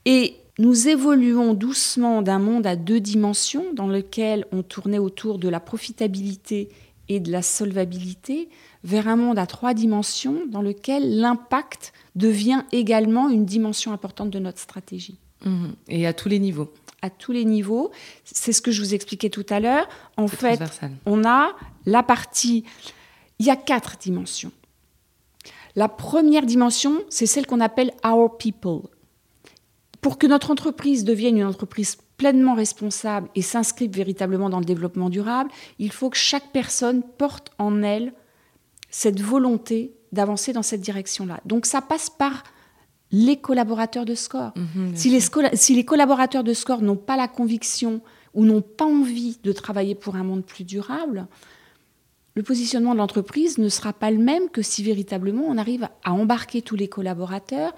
Et 0.04 0.36
nous 0.60 0.88
évoluons 0.88 1.54
doucement 1.54 2.22
d'un 2.22 2.38
monde 2.38 2.66
à 2.66 2.76
deux 2.76 3.00
dimensions 3.00 3.64
dans 3.74 3.88
lequel 3.88 4.46
on 4.52 4.62
tournait 4.62 4.98
autour 4.98 5.38
de 5.38 5.48
la 5.48 5.58
profitabilité 5.58 6.68
et 7.10 7.20
de 7.20 7.30
la 7.30 7.42
solvabilité 7.42 8.48
vers 8.84 9.08
un 9.08 9.16
monde 9.16 9.38
à 9.38 9.46
trois 9.46 9.74
dimensions 9.74 10.46
dans 10.48 10.62
lequel 10.62 11.18
l'impact 11.18 11.92
devient 12.14 12.62
également 12.72 13.28
une 13.28 13.44
dimension 13.44 13.92
importante 13.92 14.30
de 14.30 14.38
notre 14.38 14.60
stratégie. 14.60 15.18
Mmh. 15.44 15.66
Et 15.88 16.06
à 16.06 16.12
tous 16.14 16.28
les 16.28 16.38
niveaux 16.38 16.72
à 17.02 17.08
tous 17.08 17.32
les 17.32 17.46
niveaux. 17.46 17.90
C'est 18.24 18.52
ce 18.52 18.60
que 18.60 18.70
je 18.70 18.82
vous 18.82 18.92
expliquais 18.92 19.30
tout 19.30 19.46
à 19.48 19.58
l'heure. 19.58 19.88
En 20.18 20.28
fait, 20.28 20.60
on 21.06 21.24
a 21.24 21.52
la 21.86 22.02
partie... 22.02 22.64
Il 23.38 23.46
y 23.46 23.50
a 23.50 23.56
quatre 23.56 23.96
dimensions. 23.96 24.52
La 25.76 25.88
première 25.88 26.44
dimension, 26.44 27.00
c'est 27.08 27.24
celle 27.24 27.46
qu'on 27.46 27.60
appelle 27.60 27.92
Our 28.04 28.36
People, 28.36 28.82
pour 30.02 30.18
que 30.18 30.26
notre 30.26 30.50
entreprise 30.50 31.04
devienne 31.04 31.38
une 31.38 31.46
entreprise 31.46 31.96
pleinement 32.20 32.54
responsable 32.54 33.30
et 33.34 33.40
s'inscrive 33.40 33.92
véritablement 33.92 34.50
dans 34.50 34.58
le 34.58 34.66
développement 34.66 35.08
durable, 35.08 35.48
il 35.78 35.90
faut 35.90 36.10
que 36.10 36.18
chaque 36.18 36.52
personne 36.52 37.02
porte 37.02 37.50
en 37.56 37.82
elle 37.82 38.12
cette 38.90 39.22
volonté 39.22 39.94
d'avancer 40.12 40.52
dans 40.52 40.62
cette 40.62 40.82
direction-là. 40.82 41.40
Donc 41.46 41.64
ça 41.64 41.80
passe 41.80 42.10
par 42.10 42.44
les 43.10 43.38
collaborateurs 43.38 44.04
de 44.04 44.14
SCORE. 44.14 44.52
Mhm, 44.54 44.94
si, 44.94 45.08
les 45.08 45.22
si 45.56 45.74
les 45.74 45.86
collaborateurs 45.86 46.44
de 46.44 46.52
SCORE 46.52 46.82
n'ont 46.82 46.94
pas 46.94 47.16
la 47.16 47.26
conviction 47.26 48.02
ou 48.34 48.44
n'ont 48.44 48.60
pas 48.60 48.84
envie 48.84 49.38
de 49.42 49.52
travailler 49.52 49.94
pour 49.94 50.14
un 50.16 50.22
monde 50.22 50.44
plus 50.44 50.64
durable, 50.64 51.26
le 52.34 52.42
positionnement 52.42 52.92
de 52.92 52.98
l'entreprise 52.98 53.56
ne 53.56 53.70
sera 53.70 53.94
pas 53.94 54.10
le 54.10 54.18
même 54.18 54.50
que 54.50 54.60
si 54.60 54.82
véritablement 54.82 55.44
on 55.46 55.56
arrive 55.56 55.88
à 56.04 56.12
embarquer 56.12 56.60
tous 56.60 56.76
les 56.76 56.86
collaborateurs, 56.86 57.72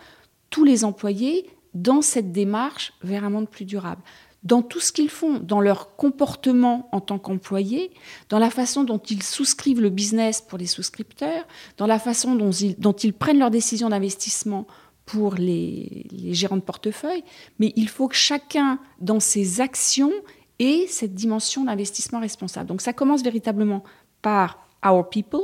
tous 0.50 0.64
les 0.64 0.84
employés 0.84 1.48
dans 1.74 2.02
cette 2.02 2.32
démarche 2.32 2.92
vers 3.04 3.22
un 3.22 3.30
monde 3.30 3.48
plus 3.48 3.66
durable 3.66 4.02
dans 4.44 4.62
tout 4.62 4.80
ce 4.80 4.92
qu'ils 4.92 5.10
font, 5.10 5.38
dans 5.38 5.60
leur 5.60 5.96
comportement 5.96 6.88
en 6.92 7.00
tant 7.00 7.18
qu'employés, 7.18 7.92
dans 8.28 8.38
la 8.38 8.50
façon 8.50 8.82
dont 8.82 8.98
ils 8.98 9.22
souscrivent 9.22 9.80
le 9.80 9.90
business 9.90 10.40
pour 10.40 10.58
les 10.58 10.66
souscripteurs, 10.66 11.46
dans 11.76 11.86
la 11.86 11.98
façon 11.98 12.34
dont 12.34 12.50
ils, 12.50 13.12
prennent 13.12 13.38
leurs 13.38 13.50
décisions 13.50 13.88
d'investissement 13.88 14.66
pour 15.06 15.34
les, 15.34 16.06
gérants 16.32 16.56
de 16.56 16.62
portefeuille. 16.62 17.22
Mais 17.60 17.72
il 17.76 17.88
faut 17.88 18.08
que 18.08 18.16
chacun, 18.16 18.80
dans 19.00 19.20
ses 19.20 19.60
actions, 19.60 20.12
ait 20.58 20.86
cette 20.88 21.14
dimension 21.14 21.64
d'investissement 21.64 22.20
responsable. 22.20 22.66
Donc 22.66 22.80
ça 22.80 22.92
commence 22.92 23.22
véritablement 23.22 23.84
par 24.22 24.66
Our 24.84 25.08
People. 25.08 25.40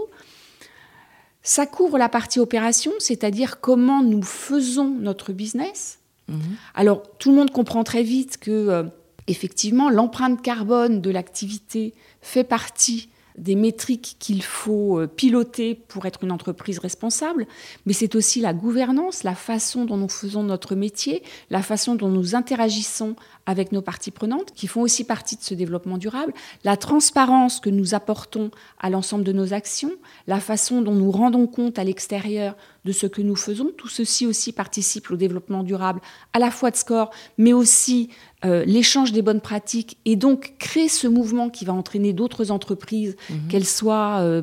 Ça 1.43 1.67
couvre 1.67 1.99
la 1.99 2.09
partie 2.09 2.41
opération, 2.41 2.93
c'est-à-dire 2.99 3.61
comment 3.61 4.03
nous 4.03 4.23
faisons 4.23 4.89
notre 4.89 5.33
business 5.33 5.98
Mhm. 6.29 6.41
Alors, 6.75 7.03
tout 7.19 7.31
le 7.31 7.37
monde 7.37 7.51
comprend 7.51 7.85
très 7.85 8.03
vite 8.03 8.39
que, 8.39 8.51
euh, 8.51 8.85
effectivement, 9.27 9.91
l'empreinte 9.91 10.43
carbone 10.43 11.01
de 11.01 11.11
l'activité 11.11 11.95
fait 12.21 12.45
partie 12.45 13.09
des 13.39 13.55
métriques 13.55 14.17
qu'il 14.19 14.43
faut 14.43 15.01
euh, 15.01 15.07
piloter 15.07 15.75
pour 15.75 16.07
être 16.07 16.25
une 16.25 16.33
entreprise 16.33 16.79
responsable, 16.79 17.47
mais 17.87 17.93
c'est 17.93 18.15
aussi 18.15 18.41
la 18.41 18.53
gouvernance, 18.53 19.23
la 19.23 19.35
façon 19.35 19.85
dont 19.85 19.97
nous 19.97 20.09
faisons 20.09 20.43
notre 20.43 20.75
métier, 20.75 21.23
la 21.51 21.63
façon 21.63 21.95
dont 21.95 22.09
nous 22.09 22.35
interagissons 22.35 23.17
avec 23.47 23.73
nos 23.73 23.81
parties 23.81 24.11
prenantes, 24.11 24.53
qui 24.53 24.67
font 24.67 24.83
aussi 24.83 25.05
partie 25.05 25.37
de 25.37 25.43
ce 25.43 25.55
développement 25.55 25.97
durable, 25.97 26.35
la 26.65 26.77
transparence 26.77 27.61
que 27.61 27.71
nous 27.71 27.95
apportons 27.95 28.51
à 28.79 28.91
l'ensemble 28.91 29.25
de 29.25 29.33
nos 29.33 29.55
actions, 29.55 29.93
la 30.27 30.41
façon 30.41 30.83
dont 30.83 30.95
nous 30.95 31.11
rendons 31.11 31.47
compte 31.47 31.79
à 31.79 31.85
l'extérieur 31.85 32.57
de 32.85 32.93
ce 32.93 33.07
que 33.07 33.23
nous 33.23 33.37
faisons. 33.37 33.71
Tout 33.77 33.89
ceci 33.89 34.27
aussi 34.27 34.53
participe 34.53 35.11
au 35.11 35.17
développement 35.17 35.63
durable, 35.63 36.01
à 36.33 36.39
la 36.39 36.51
fois 36.51 36.71
de 36.71 36.77
score, 36.77 37.11
mais 37.39 37.53
aussi 37.53 38.11
euh, 38.45 38.65
l'échange 38.65 39.11
des 39.11 39.23
bonnes 39.23 39.41
pratiques 39.41 39.99
et 40.05 40.15
donc 40.15 40.55
créer 40.59 40.89
ce 40.89 41.09
mouvement 41.09 41.51
qui 41.51 41.65
va 41.65 41.73
entraîner 41.73 42.13
d'autres 42.13 42.53
entreprises, 42.53 43.17
mhm. 43.31 43.49
qu'elles 43.49 43.67
soient 43.67 44.21
euh, 44.21 44.43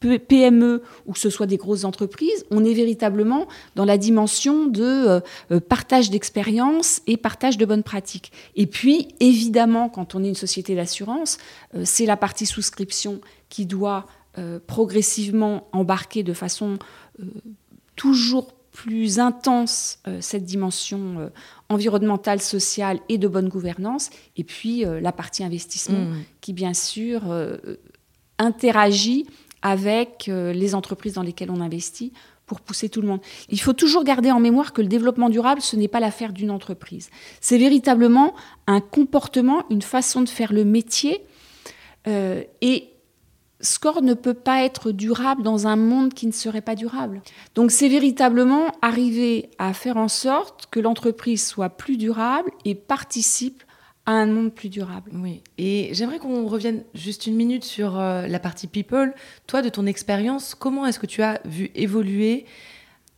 PME 0.00 0.82
ou 1.06 1.12
que 1.12 1.18
ce 1.18 1.30
soit 1.30 1.46
des 1.46 1.56
grosses 1.56 1.84
entreprises, 1.84 2.44
on 2.50 2.64
est 2.64 2.74
véritablement 2.74 3.46
dans 3.76 3.86
la 3.86 3.96
dimension 3.96 4.66
de 4.66 5.22
euh, 5.50 5.60
partage 5.60 6.10
d'expérience 6.10 7.00
et 7.06 7.16
partage 7.16 7.56
de 7.56 7.64
bonnes 7.64 7.82
pratiques. 7.82 8.30
Et 8.56 8.66
puis, 8.66 9.08
évidemment, 9.20 9.88
quand 9.88 10.14
on 10.14 10.22
est 10.22 10.28
une 10.28 10.34
société 10.34 10.74
d'assurance, 10.74 11.38
c'est 11.84 12.06
la 12.06 12.16
partie 12.16 12.46
souscription 12.46 13.20
qui 13.48 13.66
doit 13.66 14.06
progressivement 14.66 15.66
embarquer 15.72 16.22
de 16.22 16.32
façon 16.32 16.78
toujours 17.96 18.54
plus 18.72 19.18
intense 19.18 19.98
euh, 20.06 20.18
cette 20.20 20.44
dimension 20.44 21.18
euh, 21.18 21.28
environnementale, 21.68 22.40
sociale 22.40 23.00
et 23.08 23.18
de 23.18 23.28
bonne 23.28 23.48
gouvernance, 23.48 24.10
et 24.36 24.44
puis 24.44 24.84
euh, 24.84 25.00
la 25.00 25.12
partie 25.12 25.44
investissement 25.44 26.00
mmh. 26.00 26.16
qui, 26.40 26.52
bien 26.52 26.74
sûr, 26.74 27.22
interagit 28.38 29.26
avec 29.62 30.26
les 30.28 30.74
entreprises 30.74 31.14
dans 31.14 31.22
lesquelles 31.22 31.50
on 31.50 31.60
investit 31.60 32.12
pour 32.46 32.60
pousser 32.60 32.88
tout 32.88 33.00
le 33.02 33.06
monde. 33.06 33.20
Il 33.48 33.60
faut 33.60 33.74
toujours 33.74 34.04
garder 34.04 34.30
en 34.32 34.40
mémoire 34.40 34.72
que 34.72 34.80
le 34.80 34.88
développement 34.88 35.28
durable, 35.28 35.60
ce 35.60 35.76
n'est 35.76 35.88
pas 35.88 36.00
l'affaire 36.00 36.32
d'une 36.32 36.50
entreprise. 36.50 37.10
C'est 37.40 37.58
véritablement 37.58 38.34
un 38.66 38.80
comportement, 38.80 39.64
une 39.70 39.82
façon 39.82 40.22
de 40.22 40.28
faire 40.28 40.52
le 40.52 40.64
métier. 40.64 41.22
et 42.06 42.88
Score 43.60 44.02
ne 44.02 44.14
peut 44.14 44.34
pas 44.34 44.64
être 44.64 44.90
durable 44.90 45.42
dans 45.42 45.66
un 45.66 45.76
monde 45.76 46.14
qui 46.14 46.26
ne 46.26 46.32
serait 46.32 46.60
pas 46.60 46.74
durable. 46.74 47.20
Donc 47.54 47.70
c'est 47.70 47.88
véritablement 47.88 48.72
arriver 48.80 49.50
à 49.58 49.72
faire 49.74 49.96
en 49.96 50.08
sorte 50.08 50.68
que 50.70 50.80
l'entreprise 50.80 51.46
soit 51.46 51.68
plus 51.68 51.96
durable 51.96 52.50
et 52.64 52.74
participe 52.74 53.62
à 54.06 54.12
un 54.12 54.26
monde 54.26 54.52
plus 54.52 54.68
durable. 54.68 55.10
Oui, 55.14 55.42
et 55.58 55.90
j'aimerais 55.92 56.18
qu'on 56.18 56.46
revienne 56.46 56.84
juste 56.94 57.26
une 57.26 57.36
minute 57.36 57.64
sur 57.64 57.98
euh, 57.98 58.26
la 58.26 58.38
partie 58.38 58.66
people. 58.66 59.14
Toi, 59.46 59.62
de 59.62 59.68
ton 59.68 59.86
expérience, 59.86 60.54
comment 60.54 60.86
est-ce 60.86 60.98
que 60.98 61.06
tu 61.06 61.22
as 61.22 61.40
vu 61.44 61.70
évoluer 61.74 62.46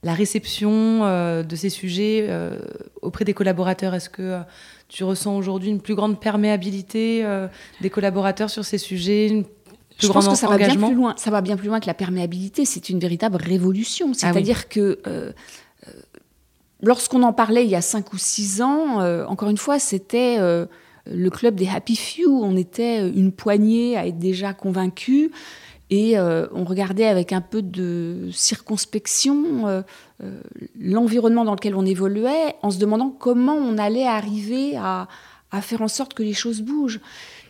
la 0.02 0.14
réception 0.14 1.04
euh, 1.04 1.44
de 1.44 1.54
ces 1.54 1.70
sujets 1.70 2.26
euh, 2.28 2.58
auprès 3.00 3.24
des 3.24 3.32
collaborateurs? 3.32 3.94
Est-ce 3.94 4.10
que 4.10 4.40
tu 4.88 5.04
ressens 5.04 5.36
aujourd'hui 5.36 5.70
une 5.70 5.80
plus 5.80 5.94
grande 5.94 6.20
perméabilité 6.20 7.24
des 7.80 7.88
collaborateurs 7.88 8.50
sur 8.50 8.62
ces 8.62 8.76
sujets 8.76 9.46
je 9.98 10.08
pense 10.08 10.28
que 10.28 10.34
ça 10.34 10.48
va 10.48 10.56
bien 10.56 10.74
plus 10.74 10.94
loin. 10.94 11.14
Ça 11.16 11.30
va 11.30 11.40
bien 11.40 11.56
plus 11.56 11.68
loin 11.68 11.80
que 11.80 11.86
la 11.86 11.94
perméabilité. 11.94 12.64
C'est 12.64 12.88
une 12.88 12.98
véritable 12.98 13.36
révolution. 13.36 14.10
Ah 14.10 14.32
C'est-à-dire 14.32 14.68
que 14.68 15.00
lorsqu'on 16.80 17.22
en 17.22 17.32
parlait 17.32 17.64
il 17.64 17.70
y 17.70 17.76
a 17.76 17.82
cinq 17.82 18.12
ou 18.12 18.18
six 18.18 18.62
ans, 18.62 19.00
encore 19.26 19.48
une 19.48 19.58
fois, 19.58 19.78
c'était 19.78 20.38
le 20.38 21.30
club 21.30 21.54
des 21.54 21.68
Happy 21.68 21.96
Few. 21.96 22.28
On 22.28 22.56
était 22.56 23.08
une 23.08 23.32
poignée 23.32 23.96
à 23.96 24.06
être 24.06 24.18
déjà 24.18 24.54
convaincus. 24.54 25.30
Et 25.92 26.18
euh, 26.18 26.46
on 26.54 26.64
regardait 26.64 27.04
avec 27.04 27.34
un 27.34 27.42
peu 27.42 27.60
de 27.60 28.30
circonspection 28.32 29.68
euh, 29.68 29.82
euh, 30.24 30.40
l'environnement 30.80 31.44
dans 31.44 31.54
lequel 31.54 31.74
on 31.74 31.84
évoluait, 31.84 32.56
en 32.62 32.70
se 32.70 32.78
demandant 32.78 33.10
comment 33.10 33.56
on 33.56 33.76
allait 33.76 34.06
arriver 34.06 34.74
à 34.78 35.06
faire 35.60 35.82
en 35.82 35.88
sorte 35.88 36.14
que 36.14 36.22
les 36.22 36.32
choses 36.32 36.62
bougent. 36.62 37.00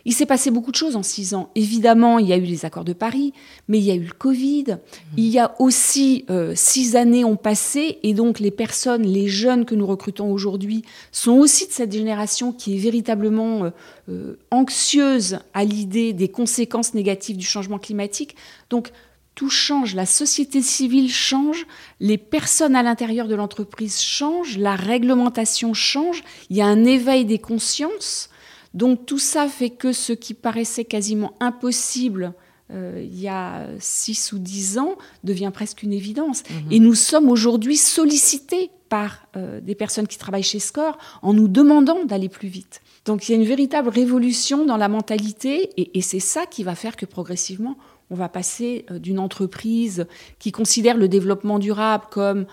Il 0.05 0.13
s'est 0.13 0.25
passé 0.25 0.51
beaucoup 0.51 0.71
de 0.71 0.75
choses 0.75 0.95
en 0.95 1.03
six 1.03 1.33
ans. 1.33 1.49
Évidemment, 1.55 2.19
il 2.19 2.27
y 2.27 2.33
a 2.33 2.37
eu 2.37 2.43
les 2.43 2.65
accords 2.65 2.83
de 2.83 2.93
Paris, 2.93 3.33
mais 3.67 3.79
il 3.79 3.85
y 3.85 3.91
a 3.91 3.95
eu 3.95 4.03
le 4.03 4.13
Covid. 4.13 4.65
Mmh. 4.67 5.17
Il 5.17 5.27
y 5.27 5.39
a 5.39 5.55
aussi 5.59 6.25
euh, 6.29 6.53
six 6.55 6.95
années 6.95 7.23
ont 7.23 7.37
passé, 7.37 7.99
et 8.03 8.13
donc 8.13 8.39
les 8.39 8.51
personnes, 8.51 9.03
les 9.03 9.27
jeunes 9.27 9.65
que 9.65 9.75
nous 9.75 9.87
recrutons 9.87 10.31
aujourd'hui, 10.31 10.83
sont 11.11 11.33
aussi 11.33 11.67
de 11.67 11.71
cette 11.71 11.93
génération 11.93 12.51
qui 12.51 12.75
est 12.75 12.79
véritablement 12.79 13.63
euh, 13.63 13.69
euh, 14.09 14.39
anxieuse 14.51 15.39
à 15.53 15.63
l'idée 15.63 16.11
des 16.11 16.27
conséquences 16.27 16.93
négatives 16.93 17.37
du 17.37 17.45
changement 17.45 17.79
climatique. 17.79 18.35
Donc 18.69 18.91
tout 19.35 19.49
change, 19.49 19.95
la 19.95 20.05
société 20.05 20.61
civile 20.61 21.09
change, 21.09 21.65
les 21.99 22.17
personnes 22.17 22.75
à 22.75 22.83
l'intérieur 22.83 23.27
de 23.27 23.35
l'entreprise 23.35 23.99
changent, 23.99 24.57
la 24.57 24.75
réglementation 24.75 25.73
change, 25.73 26.23
il 26.49 26.57
y 26.57 26.61
a 26.61 26.67
un 26.67 26.83
éveil 26.85 27.25
des 27.25 27.39
consciences. 27.39 28.29
Donc 28.73 29.05
tout 29.05 29.19
ça 29.19 29.47
fait 29.47 29.69
que 29.69 29.91
ce 29.93 30.13
qui 30.13 30.33
paraissait 30.33 30.85
quasiment 30.85 31.33
impossible 31.39 32.33
euh, 32.71 33.01
il 33.03 33.19
y 33.19 33.27
a 33.27 33.67
6 33.79 34.33
ou 34.33 34.39
10 34.39 34.77
ans 34.77 34.95
devient 35.23 35.51
presque 35.53 35.83
une 35.83 35.93
évidence. 35.93 36.43
Mhm. 36.49 36.71
Et 36.71 36.79
nous 36.79 36.95
sommes 36.95 37.29
aujourd'hui 37.29 37.77
sollicités 37.77 38.71
par 38.89 39.27
euh, 39.35 39.59
des 39.59 39.75
personnes 39.75 40.07
qui 40.07 40.17
travaillent 40.17 40.43
chez 40.43 40.59
SCORE 40.59 40.97
en 41.21 41.33
nous 41.33 41.47
demandant 41.47 42.05
d'aller 42.05 42.29
plus 42.29 42.47
vite. 42.47 42.81
Donc 43.05 43.27
il 43.27 43.33
y 43.33 43.35
a 43.35 43.37
une 43.37 43.47
véritable 43.47 43.89
révolution 43.89 44.65
dans 44.65 44.77
la 44.77 44.87
mentalité 44.87 45.69
et, 45.77 46.01
c'est 46.01 46.19
ça 46.19 46.45
qui 46.45 46.63
va 46.63 46.75
faire 46.75 46.95
que 46.95 47.05
progressivement, 47.05 47.77
on 48.09 48.15
va 48.15 48.29
passer 48.29 48.85
euh, 48.91 48.99
d'une 48.99 49.19
entreprise 49.19 50.05
qui 50.39 50.51
considère 50.51 50.97
le 50.97 51.07
développement 51.07 51.59
durable 51.59 52.05
comme 52.11 52.45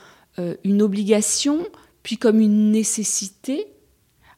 une 0.64 0.80
obligation, 0.80 1.66
puis 2.02 2.16
comme 2.16 2.40
une 2.40 2.70
nécessité, 2.70 3.66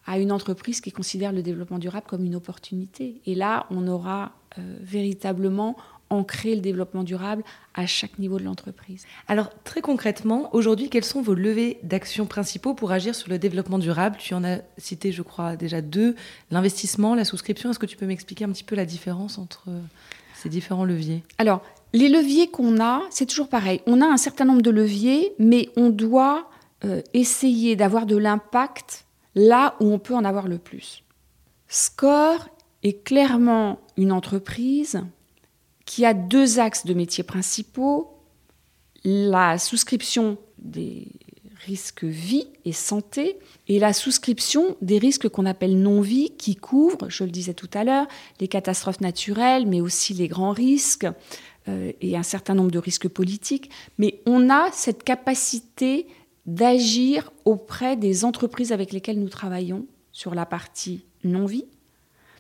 à 0.07 0.19
une 0.19 0.33
entreprise 0.33 0.81
qui 0.81 0.93
considère 0.93 1.33
le 1.33 1.43
développement 1.43 1.79
durable 1.79 2.07
comme 2.09 2.25
une 2.25 2.35
opportunité. 2.35 3.21
Et 3.27 3.35
là, 3.35 3.67
on 3.71 3.87
aura 3.87 4.33
euh, 4.59 4.77
véritablement 4.81 5.77
ancré 6.11 6.55
le 6.55 6.61
développement 6.61 7.05
durable 7.05 7.43
à 7.75 7.87
chaque 7.87 8.19
niveau 8.19 8.39
de 8.39 8.45
l'entreprise. 8.45 9.07
Alors 9.29 9.51
très 9.65 9.81
concrètement, 9.81 10.55
aujourd'hui, 10.55 10.91
quels 10.91 11.05
sont 11.05 11.23
vos 11.23 11.35
levées 11.35 11.79
d'action 11.83 12.27
principaux 12.27 12.75
pour 12.75 12.93
agir 12.93 13.15
sur 13.15 13.31
le 13.31 13.39
développement 13.39 13.79
durable? 13.79 14.17
Tu 14.19 14.35
en 14.35 14.45
as 14.45 14.59
cité, 14.77 15.11
je 15.11 15.23
crois, 15.23 15.57
déjà 15.57 15.81
deux, 15.81 16.15
l'investissement, 16.51 17.15
la 17.15 17.25
souscription. 17.25 17.71
Est-ce 17.71 17.79
que 17.79 17.87
tu 17.87 17.97
peux 17.97 18.07
m'expliquer 18.07 18.45
un 18.45 18.51
petit 18.51 18.65
peu 18.65 18.77
la 18.77 18.85
différence 18.85 19.39
entre 19.39 19.65
euh, 19.69 19.81
ces 20.35 20.51
différents 20.51 20.85
leviers? 20.85 21.23
Alors, 21.39 21.63
les 21.95 22.09
leviers 22.09 22.49
qu'on 22.49 22.79
a, 22.81 23.03
c'est 23.11 23.27
toujours 23.27 23.49
pareil. 23.49 23.81
On 23.87 24.03
a 24.03 24.07
un 24.07 24.19
certain 24.19 24.45
nombre 24.45 24.63
de 24.63 24.71
leviers, 24.71 25.33
mais 25.39 25.71
on 25.77 25.89
doit 25.89 26.51
euh, 26.85 27.01
essayer 27.15 27.75
d'avoir 27.77 28.07
de 28.07 28.17
l'impact 28.17 29.02
là 29.35 29.77
où 29.81 29.93
on 29.93 29.99
peut 29.99 30.15
en 30.15 30.25
avoir 30.25 30.49
le 30.49 30.59
plus. 30.59 31.05
Score 31.69 32.49
est 32.83 33.05
clairement 33.05 33.81
une 33.97 34.13
entreprise 34.13 35.03
qui 35.85 36.05
a 36.05 36.15
deux 36.15 36.59
axes 36.59 36.85
de 36.87 36.95
métiers 36.95 37.25
principaux, 37.25 38.19
la 39.05 39.59
souscription 39.59 40.39
des 40.59 41.09
risques 41.67 42.05
vie 42.05 42.49
et 42.65 42.73
santé 42.73 43.39
et 43.69 43.79
la 43.79 43.93
souscription 43.93 44.77
des 44.81 44.99
risques 44.99 45.29
qu'on 45.29 45.47
appelle 45.47 45.79
non-vie 45.79 46.31
qui 46.37 46.57
couvrent, 46.57 47.09
je 47.09 47.25
le 47.25 47.31
disais 47.31 47.55
tout 47.55 47.71
à 47.75 47.85
l'heure, 47.85 48.07
les 48.41 48.49
catastrophes 48.49 49.01
naturelles, 49.01 49.67
mais 49.67 49.81
aussi 49.81 50.13
les 50.13 50.29
grands 50.29 50.53
risques 50.53 51.07
euh, 51.69 51.93
et 52.01 52.17
un 52.17 52.23
certain 52.23 52.55
nombre 52.55 52.71
de 52.71 52.79
risques 52.79 53.09
politiques. 53.09 53.71
Mais 53.99 54.21
on 54.27 54.51
a 54.51 54.71
cette 54.73 55.05
capacité 55.05 56.07
d'agir 56.47 57.33
auprès 57.45 57.97
des 57.97 58.25
entreprises 58.25 58.73
avec 58.73 58.93
lesquelles 58.93 59.21
nous 59.21 59.29
travaillons 59.29 59.87
sur 60.11 60.35
la 60.35 60.47
partie 60.47 61.05
non-vie. 61.25 61.67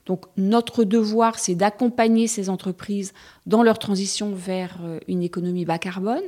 Donc 0.07 0.27
notre 0.37 0.85
devoir, 0.85 1.39
c'est 1.39 1.55
d'accompagner 1.55 2.27
ces 2.27 2.49
entreprises 2.49 3.13
dans 3.47 3.63
leur 3.63 3.79
transition 3.79 4.35
vers 4.35 4.79
euh, 4.83 4.99
une 5.07 5.23
économie 5.23 5.65
bas 5.65 5.79
carbone. 5.79 6.23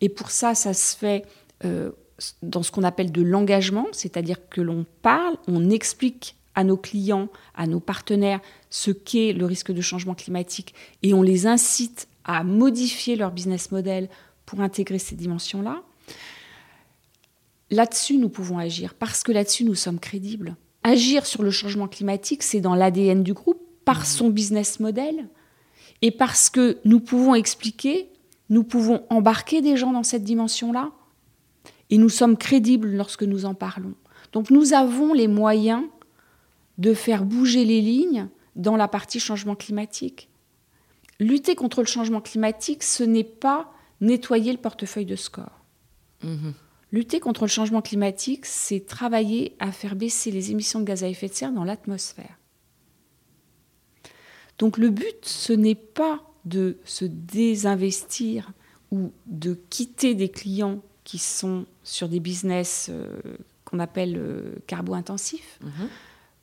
Et 0.00 0.10
pour 0.10 0.30
ça, 0.30 0.54
ça 0.54 0.74
se 0.74 0.96
fait 0.96 1.24
euh, 1.64 1.92
dans 2.42 2.62
ce 2.62 2.70
qu'on 2.70 2.82
appelle 2.82 3.12
de 3.12 3.22
l'engagement, 3.22 3.86
c'est-à-dire 3.92 4.48
que 4.48 4.60
l'on 4.60 4.84
parle, 5.02 5.36
on 5.48 5.70
explique 5.70 6.36
à 6.54 6.64
nos 6.64 6.76
clients, 6.76 7.28
à 7.54 7.66
nos 7.66 7.80
partenaires, 7.80 8.40
ce 8.70 8.90
qu'est 8.90 9.32
le 9.32 9.44
risque 9.44 9.72
de 9.72 9.80
changement 9.80 10.14
climatique, 10.14 10.74
et 11.02 11.12
on 11.12 11.22
les 11.22 11.46
incite 11.46 12.08
à 12.24 12.44
modifier 12.44 13.16
leur 13.16 13.30
business 13.30 13.70
model 13.70 14.08
pour 14.46 14.60
intégrer 14.60 14.98
ces 14.98 15.16
dimensions-là. 15.16 15.82
Là-dessus, 17.70 18.16
nous 18.18 18.28
pouvons 18.28 18.58
agir, 18.58 18.94
parce 18.94 19.22
que 19.22 19.32
là-dessus, 19.32 19.64
nous 19.64 19.74
sommes 19.74 19.98
crédibles. 19.98 20.56
Agir 20.82 21.26
sur 21.26 21.42
le 21.42 21.50
changement 21.50 21.88
climatique, 21.88 22.42
c'est 22.42 22.60
dans 22.60 22.74
l'ADN 22.74 23.22
du 23.22 23.34
groupe, 23.34 23.60
par 23.84 24.00
mmh. 24.00 24.04
son 24.04 24.30
business 24.30 24.80
model, 24.80 25.28
et 26.02 26.10
parce 26.10 26.50
que 26.50 26.78
nous 26.84 27.00
pouvons 27.00 27.34
expliquer, 27.34 28.10
nous 28.50 28.64
pouvons 28.64 29.04
embarquer 29.10 29.62
des 29.62 29.76
gens 29.76 29.92
dans 29.92 30.02
cette 30.02 30.24
dimension-là, 30.24 30.92
et 31.90 31.98
nous 31.98 32.08
sommes 32.08 32.36
crédibles 32.36 32.90
lorsque 32.90 33.22
nous 33.22 33.44
en 33.44 33.54
parlons. 33.54 33.94
Donc 34.32 34.50
nous 34.50 34.72
avons 34.72 35.12
les 35.12 35.28
moyens 35.28 35.84
de 36.78 36.94
faire 36.94 37.24
bouger 37.24 37.64
les 37.64 37.80
lignes 37.80 38.28
dans 38.54 38.76
la 38.76 38.88
partie 38.88 39.20
changement 39.20 39.54
climatique. 39.54 40.28
Lutter 41.20 41.54
contre 41.54 41.80
le 41.80 41.86
changement 41.86 42.20
climatique, 42.20 42.82
ce 42.82 43.04
n'est 43.04 43.24
pas 43.24 43.72
nettoyer 44.00 44.52
le 44.52 44.58
portefeuille 44.58 45.06
de 45.06 45.16
score. 45.16 45.64
Mmh. 46.22 46.50
Lutter 46.92 47.20
contre 47.20 47.44
le 47.44 47.48
changement 47.48 47.82
climatique, 47.82 48.46
c'est 48.46 48.86
travailler 48.86 49.56
à 49.58 49.72
faire 49.72 49.96
baisser 49.96 50.30
les 50.30 50.50
émissions 50.52 50.80
de 50.80 50.84
gaz 50.84 51.02
à 51.02 51.08
effet 51.08 51.28
de 51.28 51.34
serre 51.34 51.52
dans 51.52 51.64
l'atmosphère. 51.64 52.38
Donc 54.58 54.78
le 54.78 54.90
but, 54.90 55.24
ce 55.24 55.52
n'est 55.52 55.74
pas 55.74 56.22
de 56.44 56.78
se 56.84 57.04
désinvestir 57.04 58.52
ou 58.90 59.12
de 59.26 59.54
quitter 59.68 60.14
des 60.14 60.28
clients 60.28 60.82
qui 61.04 61.18
sont 61.18 61.66
sur 61.82 62.08
des 62.08 62.20
business 62.20 62.88
euh, 62.90 63.20
qu'on 63.64 63.78
appelle 63.80 64.16
euh, 64.16 64.54
carbo-intensifs. 64.66 65.58
Mhm. 65.62 65.88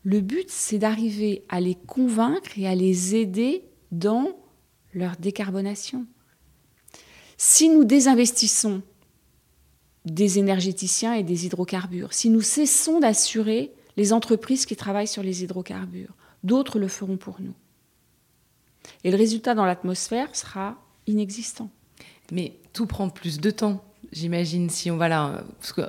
Le 0.04 0.22
but, 0.22 0.50
c'est 0.50 0.78
d'arriver 0.78 1.44
à 1.48 1.62
les 1.62 1.76
convaincre 1.76 2.58
et 2.58 2.68
à 2.68 2.76
les 2.76 3.16
aider 3.16 3.64
dans 3.92 4.38
leur 4.94 5.16
décarbonation. 5.16 6.06
Si 7.38 7.70
nous 7.70 7.86
désinvestissons 7.86 8.84
des 10.06 10.40
énergéticiens 10.40 11.14
et 11.14 11.24
des 11.24 11.46
hydrocarbures. 11.46 12.14
Si 12.14 12.30
nous 12.30 12.42
cessons 12.42 13.00
d'assurer 13.00 13.72
les 13.98 14.14
entreprises 14.14 14.66
qui 14.66 14.76
travaillent 14.76 15.08
sur 15.08 15.24
les 15.24 15.44
hydrocarbures, 15.44 16.14
d'autres 16.44 16.80
le 16.80 16.88
feront 16.88 17.18
pour 17.18 17.38
nous. 17.40 17.54
Et 19.04 19.12
le 19.12 19.18
résultat 19.18 19.56
dans 19.56 19.66
l'atmosphère 19.66 20.36
sera 20.36 20.76
inexistant. 21.08 21.70
Mais 22.32 22.54
tout 22.74 22.86
prend 22.86 23.10
plus 23.10 23.40
de 23.40 23.50
temps, 23.50 23.84
j'imagine, 24.12 24.70
si 24.70 24.92
on 24.92 24.98
va 24.98 25.08
là. 25.08 25.44
Parce 25.60 25.74
que 25.74 25.82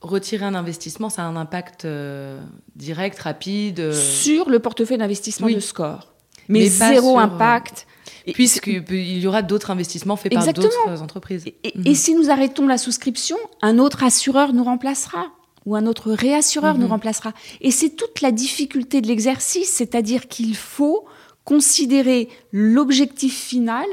retirer 0.00 0.44
un 0.44 0.54
investissement, 0.54 1.08
ça 1.08 1.22
a 1.22 1.26
un 1.26 1.36
impact 1.36 1.84
euh, 1.84 2.40
direct, 2.74 3.18
rapide. 3.20 3.80
Euh, 3.80 3.92
sur 3.92 4.48
le 4.50 4.58
portefeuille 4.58 4.98
d'investissement 4.98 5.48
de 5.48 5.60
score. 5.60 6.12
Mais, 6.48 6.66
zéro 6.66 7.18
euh, 7.18 7.22
impact 7.22 7.86
Puisqu'il 8.32 9.18
y 9.18 9.26
aura 9.26 9.42
d'autres 9.42 9.70
investissements 9.70 10.16
faits 10.16 10.32
par 10.32 10.52
d'autres 10.52 11.02
entreprises. 11.02 11.44
Mhm. 11.46 11.86
Et, 11.86 11.94
si 11.94 12.14
nous 12.14 12.30
arrêtons 12.30 12.66
la 12.66 12.78
souscription, 12.78 13.36
un 13.60 13.78
autre 13.78 14.04
assureur 14.04 14.52
nous 14.52 14.64
remplacera 14.64 15.26
ou 15.64 15.76
un 15.76 15.86
autre 15.86 16.12
réassureur 16.12 16.76
nous 16.76 16.86
mhm. 16.86 16.92
remplacera. 16.92 17.32
Et 17.60 17.70
c'est 17.70 17.90
toute 17.90 18.20
la 18.20 18.32
difficulté 18.32 19.00
de 19.00 19.08
l'exercice, 19.08 19.72
c'est-à-dire 19.72 20.28
qu'il 20.28 20.56
faut 20.56 21.04
considérer 21.44 22.28
l'objectif 22.52 23.36
final 23.36 23.86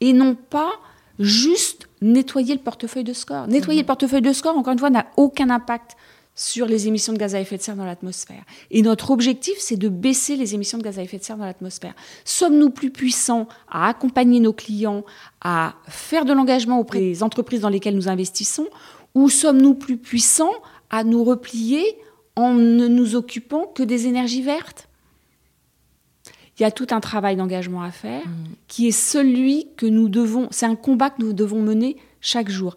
et 0.00 0.12
non 0.12 0.34
pas 0.34 0.70
juste 1.18 1.88
nettoyer 2.00 2.54
le 2.54 2.60
portefeuille 2.60 3.04
de 3.04 3.12
score. 3.12 3.46
Nettoyer 3.46 3.80
mhm. 3.80 3.84
le 3.84 3.86
portefeuille 3.86 4.22
de 4.22 4.32
score, 4.32 4.56
encore 4.56 4.72
une 4.72 4.78
fois, 4.78 4.90
n'a 4.90 5.06
aucun 5.16 5.50
impact 5.50 5.96
sur 6.34 6.66
les 6.66 6.88
émissions 6.88 7.12
de 7.12 7.18
gaz 7.18 7.34
à 7.34 7.40
effet 7.40 7.56
de 7.56 7.62
serre 7.62 7.76
dans 7.76 7.84
l'atmosphère. 7.84 8.42
Et 8.70 8.82
notre 8.82 9.10
objectif, 9.10 9.54
c'est 9.58 9.76
de 9.76 9.88
baisser 9.88 10.36
les 10.36 10.54
émissions 10.54 10.78
de 10.78 10.82
gaz 10.82 10.98
à 10.98 11.02
effet 11.02 11.18
de 11.18 11.22
serre 11.22 11.36
dans 11.36 11.44
l'atmosphère. 11.44 11.94
Sommes-nous 12.24 12.70
plus 12.70 12.90
puissants 12.90 13.48
à 13.68 13.88
accompagner 13.88 14.40
nos 14.40 14.52
clients, 14.52 15.04
à 15.40 15.74
faire 15.88 16.24
de 16.24 16.32
l'engagement 16.32 16.80
auprès 16.80 17.00
des 17.00 17.22
entreprises 17.22 17.60
dans 17.60 17.68
lesquelles 17.68 17.94
nous 17.94 18.08
investissons, 18.08 18.66
ou 19.14 19.28
sommes-nous 19.28 19.74
plus 19.74 19.96
puissants 19.96 20.54
à 20.90 21.04
nous 21.04 21.22
replier 21.22 21.84
en 22.34 22.52
ne 22.54 22.88
nous 22.88 23.14
occupant 23.14 23.66
que 23.66 23.84
des 23.84 24.08
énergies 24.08 24.42
vertes? 24.42 24.88
Il 26.58 26.62
y 26.62 26.66
a 26.66 26.72
tout 26.72 26.88
un 26.90 27.00
travail 27.00 27.36
d'engagement 27.36 27.82
à 27.82 27.90
faire, 27.90 28.26
mmh. 28.26 28.44
qui 28.68 28.88
est 28.88 28.92
celui 28.92 29.68
que 29.76 29.86
nous 29.86 30.08
devons, 30.08 30.48
c'est 30.50 30.66
un 30.66 30.76
combat 30.76 31.10
que 31.10 31.22
nous 31.22 31.32
devons 31.32 31.62
mener 31.62 31.96
chaque 32.20 32.48
jour 32.48 32.76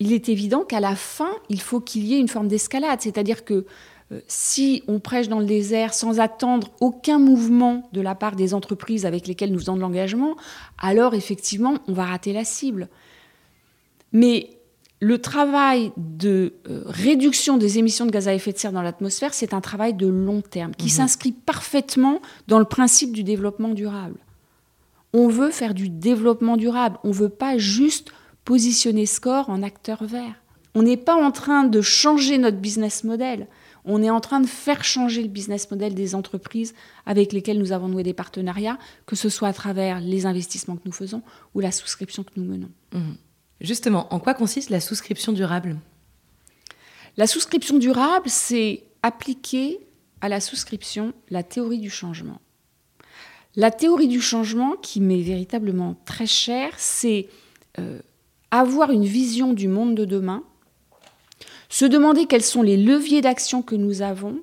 il 0.00 0.12
est 0.12 0.28
évident 0.28 0.62
qu'à 0.64 0.80
la 0.80 0.94
fin, 0.94 1.30
il 1.48 1.60
faut 1.60 1.80
qu'il 1.80 2.04
y 2.04 2.14
ait 2.14 2.18
une 2.18 2.28
forme 2.28 2.48
d'escalade. 2.48 3.00
C'est-à-dire 3.00 3.44
que 3.44 3.66
euh, 4.12 4.20
si 4.28 4.82
on 4.86 5.00
prêche 5.00 5.28
dans 5.28 5.40
le 5.40 5.46
désert 5.46 5.94
sans 5.94 6.20
attendre 6.20 6.68
aucun 6.80 7.18
mouvement 7.18 7.88
de 7.92 8.00
la 8.00 8.14
part 8.14 8.36
des 8.36 8.54
entreprises 8.54 9.06
avec 9.06 9.26
lesquelles 9.26 9.50
nous 9.50 9.58
faisons 9.58 9.76
de 9.76 9.80
l'engagement, 9.80 10.36
alors 10.78 11.14
effectivement, 11.14 11.78
on 11.88 11.92
va 11.92 12.04
rater 12.04 12.32
la 12.32 12.44
cible. 12.44 12.88
Mais 14.12 14.50
le 15.00 15.18
travail 15.18 15.92
de 15.96 16.54
euh, 16.68 16.82
réduction 16.86 17.58
des 17.58 17.78
émissions 17.78 18.06
de 18.06 18.10
gaz 18.10 18.28
à 18.28 18.34
effet 18.34 18.52
de 18.52 18.58
serre 18.58 18.72
dans 18.72 18.82
l'atmosphère, 18.82 19.34
c'est 19.34 19.54
un 19.54 19.60
travail 19.60 19.94
de 19.94 20.06
long 20.06 20.40
terme 20.40 20.74
qui 20.74 20.86
mhm. 20.86 20.92
s'inscrit 20.92 21.32
parfaitement 21.32 22.20
dans 22.48 22.58
le 22.58 22.64
principe 22.64 23.12
du 23.12 23.24
développement 23.24 23.70
durable. 23.70 24.18
On 25.12 25.28
veut 25.28 25.50
faire 25.50 25.74
du 25.74 25.88
développement 25.88 26.56
durable, 26.56 26.98
on 27.02 27.08
ne 27.08 27.14
veut 27.14 27.28
pas 27.28 27.58
juste 27.58 28.12
positionner 28.46 29.04
Score 29.04 29.50
en 29.50 29.62
acteur 29.62 30.04
vert. 30.04 30.34
On 30.74 30.82
n'est 30.82 30.96
pas 30.96 31.16
en 31.16 31.30
train 31.30 31.64
de 31.64 31.82
changer 31.82 32.38
notre 32.38 32.56
business 32.56 33.04
model. 33.04 33.48
On 33.84 34.02
est 34.02 34.10
en 34.10 34.20
train 34.20 34.40
de 34.40 34.46
faire 34.46 34.84
changer 34.84 35.22
le 35.22 35.28
business 35.28 35.70
model 35.70 35.94
des 35.94 36.14
entreprises 36.14 36.74
avec 37.06 37.32
lesquelles 37.32 37.58
nous 37.58 37.72
avons 37.72 37.88
noué 37.88 38.02
des 38.02 38.14
partenariats, 38.14 38.78
que 39.04 39.16
ce 39.16 39.28
soit 39.28 39.48
à 39.48 39.52
travers 39.52 40.00
les 40.00 40.26
investissements 40.26 40.76
que 40.76 40.82
nous 40.86 40.92
faisons 40.92 41.22
ou 41.54 41.60
la 41.60 41.72
souscription 41.72 42.22
que 42.22 42.30
nous 42.36 42.44
menons. 42.44 42.70
Mmh. 42.92 43.12
Justement, 43.60 44.12
en 44.14 44.20
quoi 44.20 44.34
consiste 44.34 44.70
la 44.70 44.80
souscription 44.80 45.32
durable? 45.32 45.76
La 47.16 47.26
souscription 47.26 47.78
durable, 47.78 48.28
c'est 48.28 48.84
appliquer 49.02 49.80
à 50.20 50.28
la 50.28 50.40
souscription 50.40 51.14
la 51.30 51.42
théorie 51.42 51.78
du 51.78 51.90
changement. 51.90 52.40
La 53.56 53.70
théorie 53.70 54.08
du 54.08 54.20
changement, 54.20 54.76
qui 54.76 55.00
m'est 55.00 55.22
véritablement 55.22 55.96
très 56.04 56.26
chère, 56.26 56.72
c'est 56.76 57.28
euh, 57.78 58.00
avoir 58.58 58.90
une 58.90 59.04
vision 59.04 59.52
du 59.52 59.68
monde 59.68 59.94
de 59.94 60.04
demain, 60.04 60.42
se 61.68 61.84
demander 61.84 62.26
quels 62.26 62.42
sont 62.42 62.62
les 62.62 62.76
leviers 62.76 63.20
d'action 63.20 63.62
que 63.62 63.74
nous 63.74 64.02
avons 64.02 64.40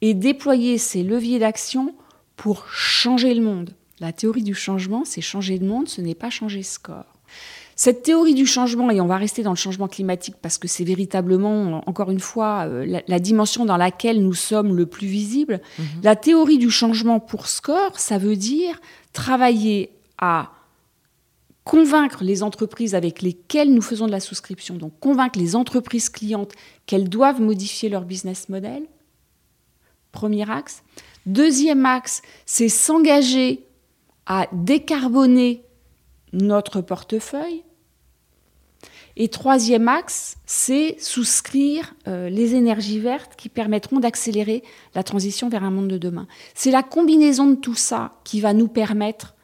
et 0.00 0.14
déployer 0.14 0.78
ces 0.78 1.02
leviers 1.02 1.38
d'action 1.38 1.94
pour 2.36 2.68
changer 2.68 3.32
le 3.34 3.42
monde. 3.42 3.70
La 4.00 4.12
théorie 4.12 4.42
du 4.42 4.54
changement, 4.54 5.04
c'est 5.04 5.20
changer 5.20 5.58
le 5.58 5.66
monde, 5.66 5.88
ce 5.88 6.00
n'est 6.00 6.14
pas 6.14 6.30
changer 6.30 6.62
score. 6.62 7.06
Cette 7.76 8.02
théorie 8.02 8.34
du 8.34 8.46
changement, 8.46 8.90
et 8.90 9.00
on 9.00 9.06
va 9.06 9.16
rester 9.16 9.42
dans 9.42 9.50
le 9.50 9.56
changement 9.56 9.88
climatique 9.88 10.36
parce 10.40 10.58
que 10.58 10.68
c'est 10.68 10.84
véritablement, 10.84 11.82
encore 11.88 12.10
une 12.10 12.20
fois, 12.20 12.66
euh, 12.66 13.00
la, 13.06 13.18
dimension 13.18 13.64
dans 13.64 13.76
laquelle 13.76 14.22
nous 14.22 14.34
sommes 14.34 14.76
le 14.76 14.86
plus 14.86 15.08
visibles, 15.08 15.60
mhm. 15.78 15.86
la 16.02 16.14
théorie 16.14 16.58
du 16.58 16.70
changement 16.70 17.18
pour 17.18 17.48
score, 17.48 17.98
ça 17.98 18.18
veut 18.18 18.36
dire 18.36 18.80
travailler 19.12 19.90
à 20.18 20.50
convaincre 21.64 22.22
les 22.22 22.42
entreprises 22.42 22.94
avec 22.94 23.22
lesquelles 23.22 23.72
nous 23.72 23.82
faisons 23.82 24.06
de 24.06 24.12
la 24.12 24.20
souscription, 24.20 24.76
donc 24.76 24.92
convaincre 25.00 25.38
les 25.38 25.56
entreprises 25.56 26.10
clientes 26.10 26.52
qu'elles 26.86 27.08
doivent 27.08 27.40
modifier 27.40 27.88
leur 27.88 28.02
business 28.02 28.48
model. 28.48 28.84
Premier 30.12 30.48
axe. 30.48 30.82
Deuxième 31.26 31.86
axe, 31.86 32.22
c'est 32.44 32.68
s'engager 32.68 33.66
à 34.26 34.46
décarboner 34.52 35.64
notre 36.32 36.80
portefeuille. 36.80 37.62
Et 39.16 39.28
troisième 39.28 39.88
axe, 39.88 40.36
c'est 40.44 40.96
souscrire 41.00 41.94
euh, 42.08 42.28
les 42.28 42.56
énergies 42.56 42.98
vertes 42.98 43.36
qui 43.36 43.48
permettront 43.48 44.00
d'accélérer 44.00 44.64
la 44.94 45.04
transition 45.04 45.48
vers 45.48 45.62
un 45.62 45.70
monde 45.70 45.88
de 45.88 45.98
demain. 45.98 46.26
C'est 46.52 46.72
la 46.72 46.82
combinaison 46.82 47.46
de 47.46 47.54
tout 47.54 47.76
ça 47.76 48.12
qui 48.24 48.40
va 48.40 48.52
nous 48.52 48.66
permettre 48.66 49.34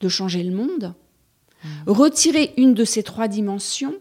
de 0.00 0.08
changer 0.08 0.42
le 0.42 0.54
monde, 0.54 0.94
Retirer 1.86 2.52
une 2.56 2.74
de 2.74 2.84
ces 2.84 3.02
trois 3.02 3.28
dimensions 3.28 3.94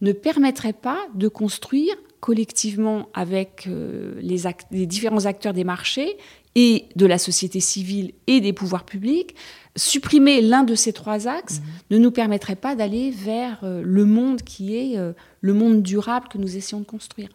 ne 0.00 0.12
permettrait 0.12 0.74
pas 0.74 0.98
de 1.14 1.28
construire 1.28 1.94
collectivement 2.20 3.10
avec 3.12 3.66
euh, 3.66 4.18
les, 4.22 4.86
différents 4.86 5.26
acteurs 5.26 5.52
des 5.52 5.62
marchés 5.62 6.16
et 6.54 6.86
de 6.96 7.04
la 7.04 7.18
société 7.18 7.60
civile 7.60 8.12
et 8.26 8.40
des 8.40 8.54
pouvoirs 8.54 8.86
publics, 8.86 9.34
supprimer 9.76 10.40
l'un 10.40 10.64
de 10.64 10.74
ces 10.74 10.94
trois 10.94 11.28
axes 11.28 11.60
mhm. 11.60 11.66
ne 11.90 11.98
nous 11.98 12.10
permettrait 12.10 12.56
pas 12.56 12.74
d'aller 12.76 13.10
vers 13.10 13.60
euh, 13.62 13.82
le 13.84 14.06
monde 14.06 14.40
qui 14.40 14.74
est 14.74 14.96
euh, 14.96 15.12
le 15.42 15.52
monde 15.52 15.82
durable 15.82 16.28
que 16.28 16.38
nous 16.38 16.56
essayons 16.56 16.80
de 16.80 16.86
construire. 16.86 17.28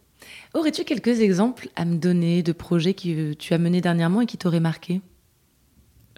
Aurais-tu 0.56 0.84
quelques 0.84 1.20
exemples 1.20 1.70
à 1.76 1.86
me 1.86 1.98
donner 1.98 2.42
de 2.42 2.52
projets 2.52 2.96
que 2.96 3.34
tu 3.34 3.54
as 3.54 3.60
menés 3.60 3.82
dernièrement 3.82 4.22
et 4.22 4.26
qui 4.26 4.38
t'auraient 4.38 4.60
marqué? 4.60 5.02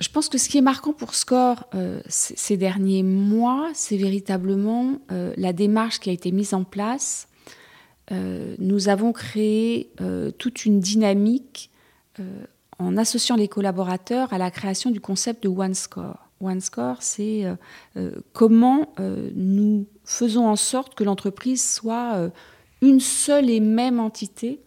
Je 0.01 0.09
pense 0.09 0.29
que 0.29 0.39
ce 0.39 0.49
qui 0.49 0.57
est 0.57 0.61
marquant 0.61 0.93
pour 0.93 1.13
Score 1.13 1.67
euh, 1.75 2.01
ces 2.07 2.57
derniers 2.57 3.03
mois, 3.03 3.69
c'est 3.73 3.97
véritablement 3.97 4.97
euh, 5.11 5.31
la 5.37 5.53
démarche 5.53 5.99
qui 5.99 6.09
a 6.09 6.13
été 6.13 6.31
mise 6.31 6.55
en 6.55 6.63
place. 6.63 7.27
Euh, 8.11 8.55
nous 8.57 8.89
avons 8.89 9.13
créé 9.13 9.91
toute 10.39 10.65
une 10.65 10.79
dynamique 10.79 11.69
en 12.79 12.97
associant 12.97 13.35
les 13.35 13.47
collaborateurs 13.47 14.33
à 14.33 14.37
la 14.37 14.51
création 14.51 14.89
du 14.89 14.99
concept 14.99 15.43
de 15.43 15.47
One 15.47 15.75
Score. 15.75 16.27
One 16.41 16.59
Score, 16.59 16.97
c'est 16.99 17.45
comment 18.33 18.93
nous 19.35 19.85
faisons 20.03 20.47
en 20.47 20.55
sorte 20.55 20.95
que 20.95 21.03
l'entreprise 21.03 21.63
soit 21.63 22.31
une 22.81 22.99
seule 22.99 23.49
et 23.49 23.59
même 23.59 23.99
entité 23.99 24.59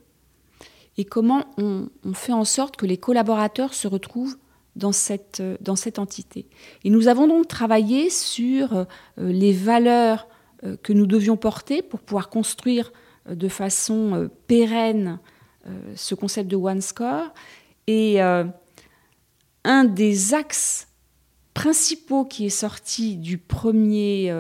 et 0.97 1.05
comment 1.05 1.44
on, 1.59 1.88
on 2.05 2.14
fait 2.14 2.33
en 2.33 2.44
sorte 2.44 2.77
que 2.77 2.87
les 2.87 2.97
collaborateurs 2.97 3.75
se 3.75 3.88
retrouvent 3.88 4.37
dans 4.77 4.93
cette, 4.93 5.43
dans 5.61 5.77
cette 5.77 5.99
entité. 5.99 6.47
Et 6.85 6.91
nous 6.91 7.09
avons 7.09 7.27
donc 7.27 7.49
travaillé 7.49 8.11
sur 8.11 8.75
euh, 8.75 8.85
les 9.19 9.53
valeurs 9.53 10.27
euh, 10.65 10.77
que 10.83 10.93
nous 10.93 11.07
devions 11.07 11.37
porter 11.37 11.83
pour 11.83 12.01
pouvoir 12.01 12.29
construire 12.29 12.93
euh, 13.29 13.35
de 13.35 13.49
façon 13.49 14.29
pérenne 14.47 15.19
ce 15.95 16.15
concept 16.15 16.51
de 16.51 16.57
One 16.57 16.83
Score. 16.83 17.33
Et 17.87 18.21
un 18.21 19.85
des 19.85 20.35
axes 20.35 20.89
principaux 21.55 22.27
qui 22.27 22.45
est 22.45 22.51
sorti 22.51 23.17
du 23.17 23.39
premier, 23.39 24.31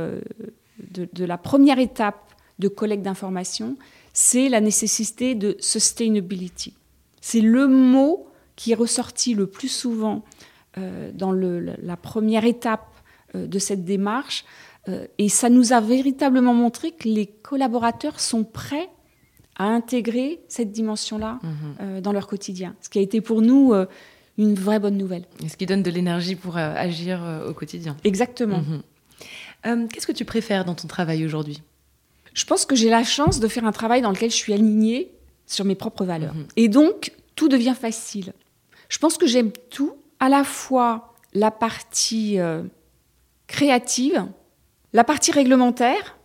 de, 0.90 1.08
de 1.10 1.24
la 1.24 1.38
première 1.38 1.78
étape 1.78 2.34
de 2.58 2.68
collecte 2.68 3.02
d'informations, 3.02 3.78
c'est 4.12 4.50
la 4.50 4.60
nécessité 4.60 5.34
de 5.34 5.56
sustainability. 5.60 6.74
C'est 7.22 7.40
le 7.40 7.68
mot 7.68 8.28
qui 8.56 8.72
est 8.72 8.76
ressorti 8.76 9.34
le 9.34 9.46
plus 9.46 9.68
souvent 9.68 10.24
euh, 10.76 11.12
dans 11.12 11.30
la 11.32 11.96
première 11.96 12.44
étape 12.44 12.88
euh, 13.34 13.46
de 13.46 13.58
cette 13.60 13.84
démarche. 13.84 14.44
Euh, 14.88 15.06
et 15.18 15.28
ça 15.28 15.48
nous 15.48 15.72
a 15.72 15.80
véritablement 15.80 16.52
montré 16.52 16.90
que 16.90 17.08
les 17.08 17.26
collaborateurs 17.26 18.18
sont 18.18 18.42
prêts 18.42 18.88
à 19.56 19.66
intégrer 19.66 20.40
cette 20.48 20.72
dimension-là 20.72 21.38
mhm. 21.44 22.00
dans 22.00 22.10
leur 22.10 22.26
quotidien. 22.26 22.74
Ce 22.80 22.88
qui 22.88 22.98
a 22.98 23.02
été 23.02 23.20
pour 23.20 23.40
nous 23.40 23.72
une 24.36 24.54
vraie 24.54 24.80
bonne 24.80 24.96
nouvelle. 24.96 25.26
Et 25.44 25.48
ce 25.48 25.56
qui 25.56 25.64
donne 25.64 25.84
de 25.84 25.92
l'énergie 25.92 26.34
pour 26.34 26.56
agir 26.56 27.22
au 27.48 27.52
quotidien. 27.52 27.96
Exactement. 28.02 28.62
Mhm. 29.64 29.88
Qu'est-ce 29.90 30.08
que 30.08 30.12
tu 30.12 30.24
préfères 30.24 30.64
dans 30.64 30.74
ton 30.74 30.88
travail 30.88 31.24
aujourd'hui? 31.24 31.62
Je 32.32 32.44
pense 32.46 32.66
que 32.66 32.74
j'ai 32.74 32.90
la 32.90 33.04
chance 33.04 33.38
de 33.38 33.46
faire 33.46 33.64
un 33.64 33.70
travail 33.70 34.02
dans 34.02 34.10
lequel 34.10 34.30
je 34.32 34.34
suis 34.34 34.52
alignée 34.52 35.12
sur 35.46 35.64
mes 35.64 35.76
propres 35.76 36.04
valeurs. 36.04 36.34
Mhm. 36.34 36.46
Et 36.56 36.68
donc, 36.68 37.12
tout 37.36 37.48
devient 37.48 37.76
facile. 37.80 38.32
Je 38.88 38.98
pense 38.98 39.18
que 39.18 39.26
j'aime 39.26 39.52
tout, 39.70 39.94
à 40.20 40.28
la 40.28 40.44
fois 40.44 41.14
la 41.32 41.50
partie 41.50 42.38
euh, 42.38 42.62
créative, 43.46 44.26
la 44.92 45.04
partie 45.04 45.32
réglementaire. 45.32 46.16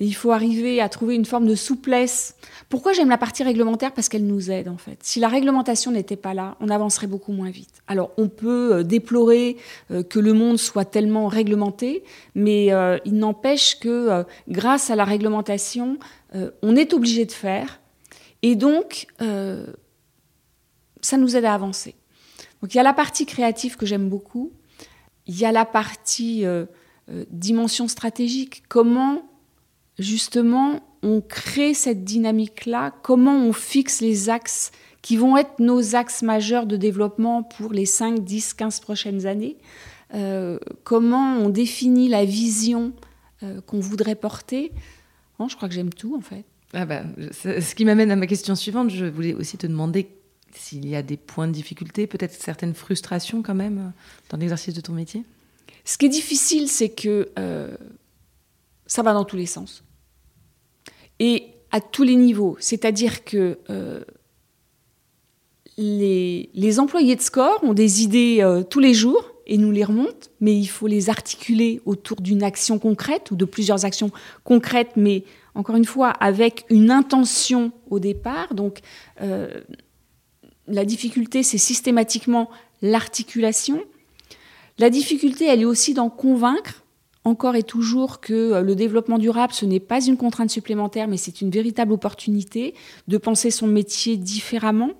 il 0.00 0.14
faut 0.14 0.32
arriver 0.32 0.80
à 0.80 0.88
trouver 0.88 1.14
une 1.14 1.26
forme 1.26 1.46
de 1.46 1.54
souplesse. 1.54 2.34
Pourquoi 2.68 2.94
j'aime 2.94 3.10
la 3.10 3.18
partie 3.18 3.44
réglementaire? 3.44 3.92
Parce 3.92 4.08
qu'elle 4.08 4.26
nous 4.26 4.50
aide 4.50 4.68
en 4.68 4.78
fait. 4.78 4.98
Si 5.02 5.20
la 5.20 5.28
réglementation 5.28 5.92
n'était 5.92 6.16
pas 6.16 6.34
là, 6.34 6.56
on 6.60 6.68
avancerait 6.68 7.06
beaucoup 7.06 7.32
moins 7.32 7.50
vite. 7.50 7.82
Alors 7.86 8.10
on 8.16 8.28
peut 8.28 8.76
euh, 8.76 8.82
déplorer 8.82 9.56
euh, 9.90 10.02
que 10.02 10.18
le 10.18 10.32
monde 10.32 10.58
soit 10.58 10.86
tellement 10.86 11.28
réglementé, 11.28 12.02
mais 12.34 12.72
il 13.04 13.18
n'empêche 13.18 13.78
que 13.78 14.24
grâce 14.48 14.90
à 14.90 14.96
la 14.96 15.04
réglementation, 15.04 15.98
on 16.62 16.74
est 16.74 16.92
obligé 16.94 17.26
de 17.26 17.32
faire. 17.32 17.80
Et 18.42 18.56
donc, 18.56 19.06
ça 21.04 21.16
nous 21.16 21.36
aide 21.36 21.44
à 21.44 21.54
avancer. 21.54 21.94
Donc 22.60 22.74
il 22.74 22.76
y 22.76 22.80
a 22.80 22.84
la 22.84 22.94
partie 22.94 23.26
créative 23.26 23.76
que 23.76 23.86
j'aime 23.86 24.08
beaucoup, 24.08 24.52
il 25.26 25.38
y 25.38 25.44
a 25.44 25.52
la 25.52 25.64
partie 25.64 26.44
euh, 26.44 26.66
euh, 27.10 27.24
dimension 27.30 27.88
stratégique, 27.88 28.62
comment 28.68 29.28
justement, 29.98 30.80
on 31.02 31.20
crée 31.20 31.74
cette 31.74 32.02
dynamique-là? 32.02 32.94
Comment 33.02 33.36
on 33.36 33.52
fixe 33.52 34.00
les 34.00 34.28
axes 34.28 34.72
qui 35.02 35.16
vont 35.16 35.36
être 35.36 35.60
nos 35.60 35.94
axes 35.94 36.22
majeurs 36.22 36.66
de 36.66 36.76
développement 36.76 37.42
pour 37.42 37.72
les 37.72 37.86
5, 37.86 38.24
10, 38.24 38.54
15 38.54 38.80
prochaines 38.80 39.26
années? 39.26 39.56
Euh, 40.14 40.58
Comment 40.82 41.36
on 41.36 41.48
définit 41.48 42.08
la 42.08 42.24
vision 42.24 42.92
qu'on 43.66 43.78
voudrait 43.78 44.14
porter? 44.14 44.72
Je 45.46 45.54
crois 45.54 45.68
que 45.68 45.74
j'aime 45.74 45.92
tout, 45.92 46.16
en 46.16 46.20
fait. 46.20 46.44
Ah 46.72 46.86
bah, 46.86 47.02
ce 47.42 47.74
qui 47.74 47.84
m'amène 47.84 48.10
à 48.10 48.16
ma 48.16 48.26
question 48.26 48.54
suivante. 48.54 48.90
Je 48.90 49.04
voulais 49.04 49.34
aussi 49.34 49.58
te 49.58 49.66
demander 49.66 50.08
s'il 50.54 50.88
y 50.88 50.96
a 50.96 51.02
des 51.02 51.16
points 51.16 51.46
de 51.46 51.52
difficulté, 51.52 52.06
peut-être 52.06 52.32
certaines 52.32 52.74
frustrations 52.74 53.42
quand 53.42 53.54
même 53.54 53.78
euh, 53.78 53.90
dans 54.30 54.38
l'exercice 54.38 54.74
de 54.74 54.80
ton 54.80 54.92
métier? 54.92 55.24
Ce 55.84 55.98
qui 55.98 56.06
est 56.06 56.10
difficile, 56.10 56.68
c'est 56.68 56.88
que 56.88 57.28
ça 58.86 59.02
va 59.02 59.12
dans 59.12 59.24
tous 59.24 59.36
les 59.36 59.46
sens 59.46 59.84
et 61.18 61.54
à 61.70 61.80
tous 61.80 62.02
les 62.02 62.16
niveaux. 62.16 62.56
C'est-à-dire 62.60 63.24
que 63.24 63.58
euh, 63.70 64.04
les, 65.76 66.78
employés 66.78 67.16
de 67.16 67.20
score 67.20 67.58
ont 67.62 67.74
des 67.74 68.02
idées 68.02 68.38
euh, 68.40 68.62
tous 68.62 68.80
les 68.80 68.94
jours 68.94 69.32
et 69.46 69.58
nous 69.58 69.72
les 69.72 69.84
remontent, 69.84 70.28
mais 70.40 70.56
il 70.56 70.66
faut 70.66 70.86
les 70.86 71.10
articuler 71.10 71.80
autour 71.84 72.20
d'une 72.20 72.42
action 72.42 72.78
concrète 72.78 73.30
ou 73.30 73.36
de 73.36 73.44
plusieurs 73.44 73.84
actions 73.84 74.10
concrètes, 74.44 74.92
mais 74.96 75.24
encore 75.54 75.76
une 75.76 75.84
fois 75.84 76.10
avec 76.10 76.64
une 76.70 76.90
intention 76.90 77.72
au 77.90 77.98
départ. 77.98 78.54
Donc 78.54 78.80
euh, 79.20 79.60
la 80.68 80.84
difficulté, 80.84 81.42
c'est 81.42 81.58
systématiquement 81.58 82.50
l'articulation. 82.82 83.82
La 84.78 84.90
difficulté, 84.90 85.46
elle 85.46 85.62
est 85.62 85.66
aussi 85.66 85.94
d'en 85.94 86.10
convaincre 86.10 86.84
encore 87.24 87.56
et 87.56 87.62
toujours 87.62 88.20
que 88.20 88.34
euh, 88.34 88.60
le 88.60 88.74
développement 88.74 89.18
durable, 89.18 89.52
ce 89.52 89.64
n'est 89.64 89.80
pas 89.80 90.04
une 90.04 90.16
contrainte 90.16 90.50
supplémentaire, 90.50 91.08
mais 91.08 91.16
c'est 91.16 91.40
une 91.40 91.50
véritable 91.50 91.92
opportunité 91.92 92.74
de 93.08 93.18
penser 93.18 93.50
son 93.50 93.66
métier 93.66 94.16
différemment. 94.16 94.90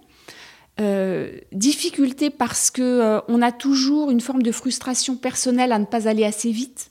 Euh, 0.80 1.38
difficulté 1.52 2.30
parce 2.30 2.70
que 2.70 2.82
euh, 2.82 3.20
on 3.28 3.42
a 3.42 3.52
toujours 3.52 4.10
une 4.10 4.20
forme 4.20 4.42
de 4.42 4.50
frustration 4.50 5.16
personnelle 5.16 5.70
à 5.70 5.78
ne 5.78 5.84
pas 5.84 6.08
aller 6.08 6.24
assez 6.24 6.50
vite. 6.50 6.90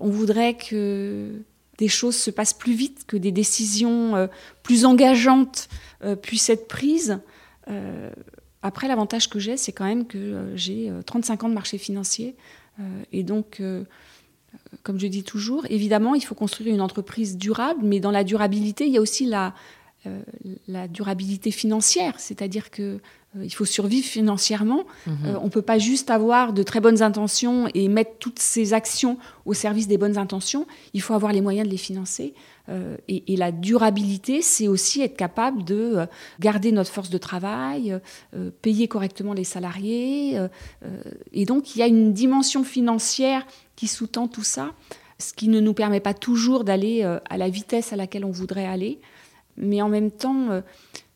On 0.00 0.08
voudrait 0.08 0.54
que 0.54 1.30
des 1.78 1.88
choses 1.88 2.16
se 2.16 2.30
passent 2.30 2.54
plus 2.54 2.72
vite, 2.72 3.04
que 3.06 3.16
des 3.16 3.30
décisions 3.30 4.28
plus 4.62 4.84
engageantes 4.84 5.68
puissent 6.22 6.50
être 6.50 6.66
prises. 6.66 7.20
Après, 8.62 8.88
l'avantage 8.88 9.28
que 9.28 9.38
j'ai, 9.38 9.56
c'est 9.56 9.72
quand 9.72 9.84
même 9.84 10.06
que 10.06 10.52
j'ai 10.54 10.92
35 11.06 11.44
ans 11.44 11.48
de 11.48 11.54
marché 11.54 11.78
financier. 11.78 12.36
et 13.12 13.22
donc, 13.22 13.60
comme 14.82 14.98
je 14.98 15.06
dis 15.06 15.22
toujours, 15.22 15.66
évidemment, 15.70 16.14
il 16.14 16.24
faut 16.24 16.34
construire 16.34 16.74
une 16.74 16.80
entreprise 16.80 17.36
durable, 17.36 17.80
mais 17.82 18.00
dans 18.00 18.10
la 18.10 18.24
durabilité, 18.24 18.86
il 18.86 18.92
y 18.92 18.98
a 18.98 19.00
aussi 19.00 19.26
la, 19.26 19.54
euh, 20.06 20.22
durabilité 20.88 21.50
financière, 21.50 22.18
c'est-à-dire 22.18 22.70
que 22.70 22.82
euh, 22.82 22.98
il 23.42 23.52
faut 23.52 23.64
survivre 23.64 24.06
financièrement. 24.06 24.84
Mhm. 25.06 25.16
Euh, 25.26 25.38
on 25.40 25.44
ne 25.44 25.50
peut 25.50 25.62
pas 25.62 25.78
juste 25.78 26.10
avoir 26.10 26.52
de 26.52 26.62
très 26.62 26.80
bonnes 26.80 27.02
intentions 27.02 27.68
et 27.74 27.88
mettre 27.88 28.12
toutes 28.18 28.38
ces 28.38 28.72
actions 28.72 29.18
au 29.44 29.54
service 29.54 29.88
des 29.88 29.98
bonnes 29.98 30.18
intentions. 30.18 30.66
Il 30.92 31.02
faut 31.02 31.14
avoir 31.14 31.32
les 31.32 31.40
moyens 31.40 31.66
de 31.66 31.72
les 31.72 31.78
financer. 31.78 32.34
Et, 33.08 33.34
et, 33.34 33.36
la 33.36 33.52
durabilité, 33.52 34.40
c'est 34.40 34.68
aussi 34.68 35.02
être 35.02 35.18
capable 35.18 35.64
de 35.64 36.06
garder 36.40 36.72
notre 36.72 36.90
force 36.90 37.10
de 37.10 37.18
travail, 37.18 38.00
payer 38.62 38.88
correctement 38.88 39.34
les 39.34 39.44
salariés. 39.44 40.40
et 41.34 41.44
donc, 41.44 41.76
il 41.76 41.80
y 41.80 41.82
a 41.82 41.86
une 41.86 42.14
dimension 42.14 42.64
financière 42.64 43.46
qui 43.76 43.86
sous-tend 43.86 44.28
tout 44.28 44.44
ça, 44.44 44.70
ce 45.18 45.32
qui 45.32 45.48
ne 45.48 45.60
nous 45.60 45.74
permet 45.74 46.00
pas 46.00 46.14
toujours 46.14 46.64
d'aller 46.64 47.02
euh, 47.02 47.18
à 47.28 47.36
la 47.36 47.48
vitesse 47.48 47.92
à 47.92 47.96
laquelle 47.96 48.24
on 48.24 48.30
voudrait 48.30 48.66
aller. 48.66 49.00
Mais 49.56 49.82
en 49.82 49.88
même 49.88 50.10
temps, 50.10 50.50
euh, 50.50 50.60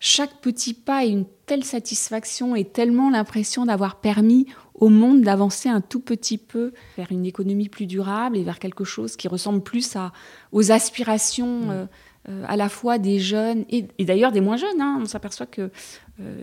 chaque 0.01 0.41
petit 0.41 0.75
pas 0.75 1.05
est 1.05 1.11
une 1.11 1.27
telle 1.47 1.65
satisfaction 1.65 2.55
et 2.55 2.65
tellement 2.65 3.11
l'impression 3.11 3.67
d'avoir 3.67 3.97
permis 4.01 4.47
au 4.75 4.89
monde 4.91 5.23
d'avancer 5.23 5.69
un 5.69 5.81
tout 5.81 6.01
petit 6.01 6.39
peu 6.39 6.73
vers 6.97 7.11
une 7.11 7.27
économie 7.27 7.69
plus 7.69 7.87
durable 7.87 8.37
et 8.37 8.45
vers 8.45 8.61
quelque 8.61 8.85
chose 8.85 9.17
qui 9.17 9.27
ressemble 9.27 9.61
plus 9.61 9.97
à, 9.97 10.13
aux 10.53 10.71
aspirations 10.71 11.61
mmh. 11.67 11.89
euh, 12.29 12.45
à 12.47 12.57
la 12.57 12.69
fois 12.69 12.99
des 12.99 13.19
jeunes 13.19 13.65
et, 13.71 13.89
d'ailleurs 14.05 14.31
des 14.31 14.41
moins 14.41 14.57
jeunes. 14.57 14.81
Hein. 14.81 15.01
On 15.03 15.07
s'aperçoit 15.07 15.47
que 15.47 15.71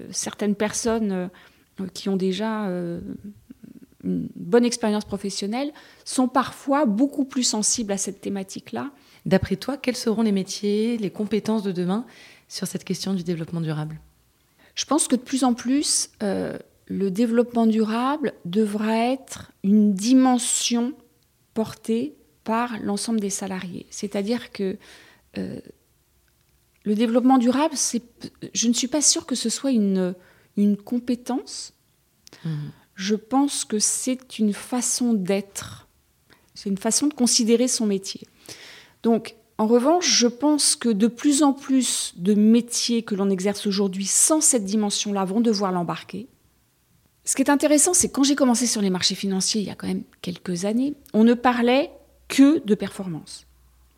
certaines 0.10 0.56
personnes 0.56 1.30
qui 1.94 2.08
ont 2.08 2.16
déjà 2.16 2.70
une 4.06 4.30
bonne 4.36 4.64
expérience 4.66 5.06
professionnelle 5.06 5.72
sont 6.06 6.28
parfois 6.28 6.86
beaucoup 6.86 7.26
plus 7.26 7.44
sensibles 7.44 7.92
à 7.92 7.98
cette 7.98 8.22
thématique-là. 8.22 8.92
D'après 9.26 9.56
toi, 9.56 9.78
quels 9.78 9.96
seront 9.96 10.22
les 10.22 10.32
métiers, 10.32 10.98
les 10.98 11.10
compétences 11.10 11.64
de 11.64 11.72
demain 11.72 12.06
sur 12.48 12.68
cette 12.68 12.84
question 12.84 13.14
du 13.14 13.24
développement 13.24 13.62
durable? 13.62 14.00
Je 14.76 14.86
pense 14.86 15.08
que 15.08 15.16
de 15.16 15.22
plus 15.22 15.44
en 15.44 15.54
plus, 15.54 16.10
euh, 16.22 16.58
le 16.88 17.10
développement 17.10 17.66
durable 17.66 18.34
devra 18.46 18.98
être 18.98 19.52
une 19.64 19.94
dimension 19.94 20.94
portée 21.54 22.16
par 22.44 22.78
l'ensemble 22.80 23.20
des 23.20 23.30
salariés. 23.30 23.88
C'est-à-dire 23.90 24.52
que 24.52 24.78
euh, 25.38 25.60
le 26.84 26.94
développement 26.94 27.38
durable, 27.38 27.76
je 28.54 28.68
ne 28.68 28.74
suis 28.74 28.88
pas 28.88 29.02
sûre 29.02 29.26
que 29.26 29.36
ce 29.36 29.50
soit 29.50 29.72
une, 29.72 30.14
une 30.56 30.78
compétence. 30.78 31.74
Mmh 32.44 32.52
je 32.96 33.16
pense 33.16 33.66
que 33.66 33.78
c'est 33.78 34.40
une 34.40 34.54
façon 34.54 35.14
d'être, 35.14 35.88
c'est 36.54 36.70
une 36.70 36.78
façon 36.78 37.08
de 37.08 37.14
considérer 37.14 37.68
son 37.68 37.86
métier. 37.86 38.22
Donc, 39.06 39.36
en 39.60 39.68
revanche, 39.68 40.18
je 40.18 40.26
pense 40.26 40.76
que 40.76 40.90
de 40.90 41.06
plus 41.06 41.44
en 41.44 41.54
plus 41.54 42.14
de 42.18 42.34
métiers 42.34 43.04
que 43.04 43.14
l'on 43.14 43.30
exerce 43.30 43.68
aujourd'hui 43.68 44.08
sans 44.08 44.42
cette 44.42 44.66
dimension-là 44.66 45.26
vont 45.26 45.42
devoir 45.42 45.72
l'embarquer. 45.72 46.28
Ce 47.24 47.36
qui 47.36 47.44
est 47.44 47.52
intéressant, 47.52 47.94
c'est 47.94 48.08
que 48.08 48.14
quand 48.14 48.24
j'ai 48.24 48.34
commencé 48.34 48.66
sur 48.66 48.82
les 48.82 48.90
marchés 48.90 49.14
financiers 49.14 49.62
il 49.62 49.68
y 49.68 49.70
a 49.70 49.76
quand 49.76 49.86
même 49.86 50.02
quelques 50.24 50.66
années, 50.66 50.96
on 51.14 51.24
ne 51.24 51.36
parlait 51.36 51.92
que 52.30 52.66
de 52.66 52.74
performance. 52.74 53.46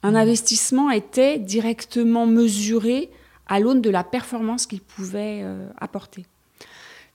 Un 0.03 0.11
mmh. 0.11 0.15
investissement 0.17 0.91
était 0.91 1.39
directement 1.39 2.25
mesuré 2.25 3.09
à 3.47 3.61
l'aune 3.61 3.81
de 3.81 3.89
la 3.89 4.03
performance 4.03 4.65
qu'il 4.65 4.81
pouvait 4.81 5.39
euh, 5.41 5.69
apporter. 5.79 6.25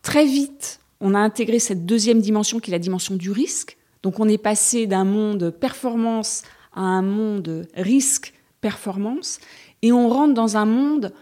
Très 0.01 0.25
vite, 0.25 0.81
on 1.03 1.15
a 1.15 1.19
intégré 1.19 1.59
cette 1.59 1.85
deuxième 1.85 2.23
dimension 2.23 2.59
qui 2.59 2.71
est 2.71 2.73
la 2.73 2.79
dimension 2.79 3.17
du 3.17 3.31
risque. 3.31 3.77
Donc 4.03 4.19
on 4.19 4.29
est 4.29 4.39
passé 4.39 4.87
d'un 4.87 5.05
monde 5.05 5.51
performance 5.51 6.43
à 6.75 6.81
un 6.81 7.03
monde 7.03 7.67
risque-performance 7.75 9.39
et 9.83 9.93
on 9.93 10.09
rentre 10.09 10.35
dans 10.35 10.57
un 10.57 10.65
monde 10.65 11.13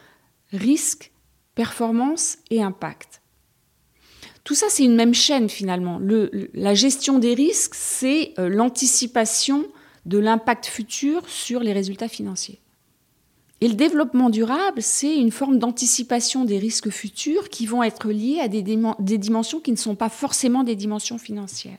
risque, 0.53 1.13
performance 1.55 2.39
et 2.51 2.63
impact. 2.63 3.21
Tout 4.45 4.55
ça, 4.55 4.67
c'est 4.69 4.85
une 4.85 4.97
même 4.97 5.15
chaîne 5.15 5.49
finalement. 5.49 6.01
la 6.55 6.75
gestion 6.75 7.19
des 7.19 7.35
risques, 7.35 7.75
c'est 7.75 8.33
euh, 8.39 8.49
l'anticipation 8.49 9.67
de 10.07 10.19
l'impact 10.19 10.67
futur 10.67 11.29
sur 11.29 11.61
les 11.61 11.73
résultats 11.73 12.09
financiers. 12.09 12.61
Et 13.61 13.69
le 13.69 13.75
développement 13.75 14.31
durable, 14.31 14.81
c'est 14.81 15.19
une 15.19 15.31
forme 15.31 15.59
d'anticipation 15.59 16.45
des 16.45 16.59
risques 16.59 16.89
futurs 16.89 17.51
qui 17.51 17.67
vont 17.67 17.83
être 17.83 18.11
liés 18.11 18.41
à 18.41 18.49
des, 18.49 18.63
dimensions 18.63 19.61
qui 19.61 19.71
ne 19.71 19.77
sont 19.77 19.95
pas 19.95 20.09
forcément 20.09 20.65
des 20.65 20.77
dimensions 20.77 21.19
financières. 21.19 21.79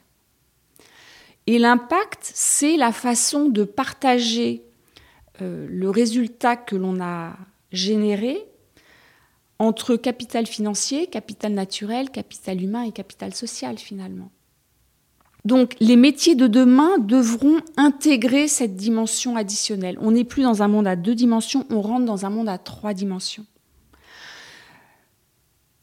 Et 1.48 1.60
l'impact, 1.60 2.32
c'est 2.34 2.78
la 2.78 2.92
façon 2.92 3.50
de 3.50 3.64
partager 3.64 4.64
euh, 5.42 5.68
le 5.70 5.90
résultat 5.90 6.56
que 6.56 6.76
l'on 6.76 7.02
a 7.02 7.36
généré 7.72 8.46
entre 9.60 9.96
capital 9.96 10.48
financier, 10.48 11.08
capital 11.08 11.54
naturel, 11.54 12.10
capital 12.10 12.62
humain 12.62 12.84
et 12.84 12.92
capital 12.92 13.34
social 13.34 13.78
finalement. 13.78 14.32
Donc 15.46 15.76
les 15.80 15.96
métiers 15.96 16.36
de 16.36 16.48
demain 16.48 16.98
devront 17.00 17.62
intégrer 17.78 18.48
cette 18.48 18.76
dimension 18.76 19.36
additionnelle. 19.36 19.98
On 20.00 20.12
n'est 20.12 20.24
plus 20.24 20.44
dans 20.44 20.62
un 20.62 20.68
monde 20.68 20.88
à 20.88 20.96
deux 20.96 21.16
dimensions, 21.16 21.66
on 21.70 21.82
rentre 21.82 22.06
dans 22.06 22.26
un 22.26 22.30
monde 22.30 22.50
à 22.50 22.58
trois 22.58 22.94
dimensions. 22.94 23.46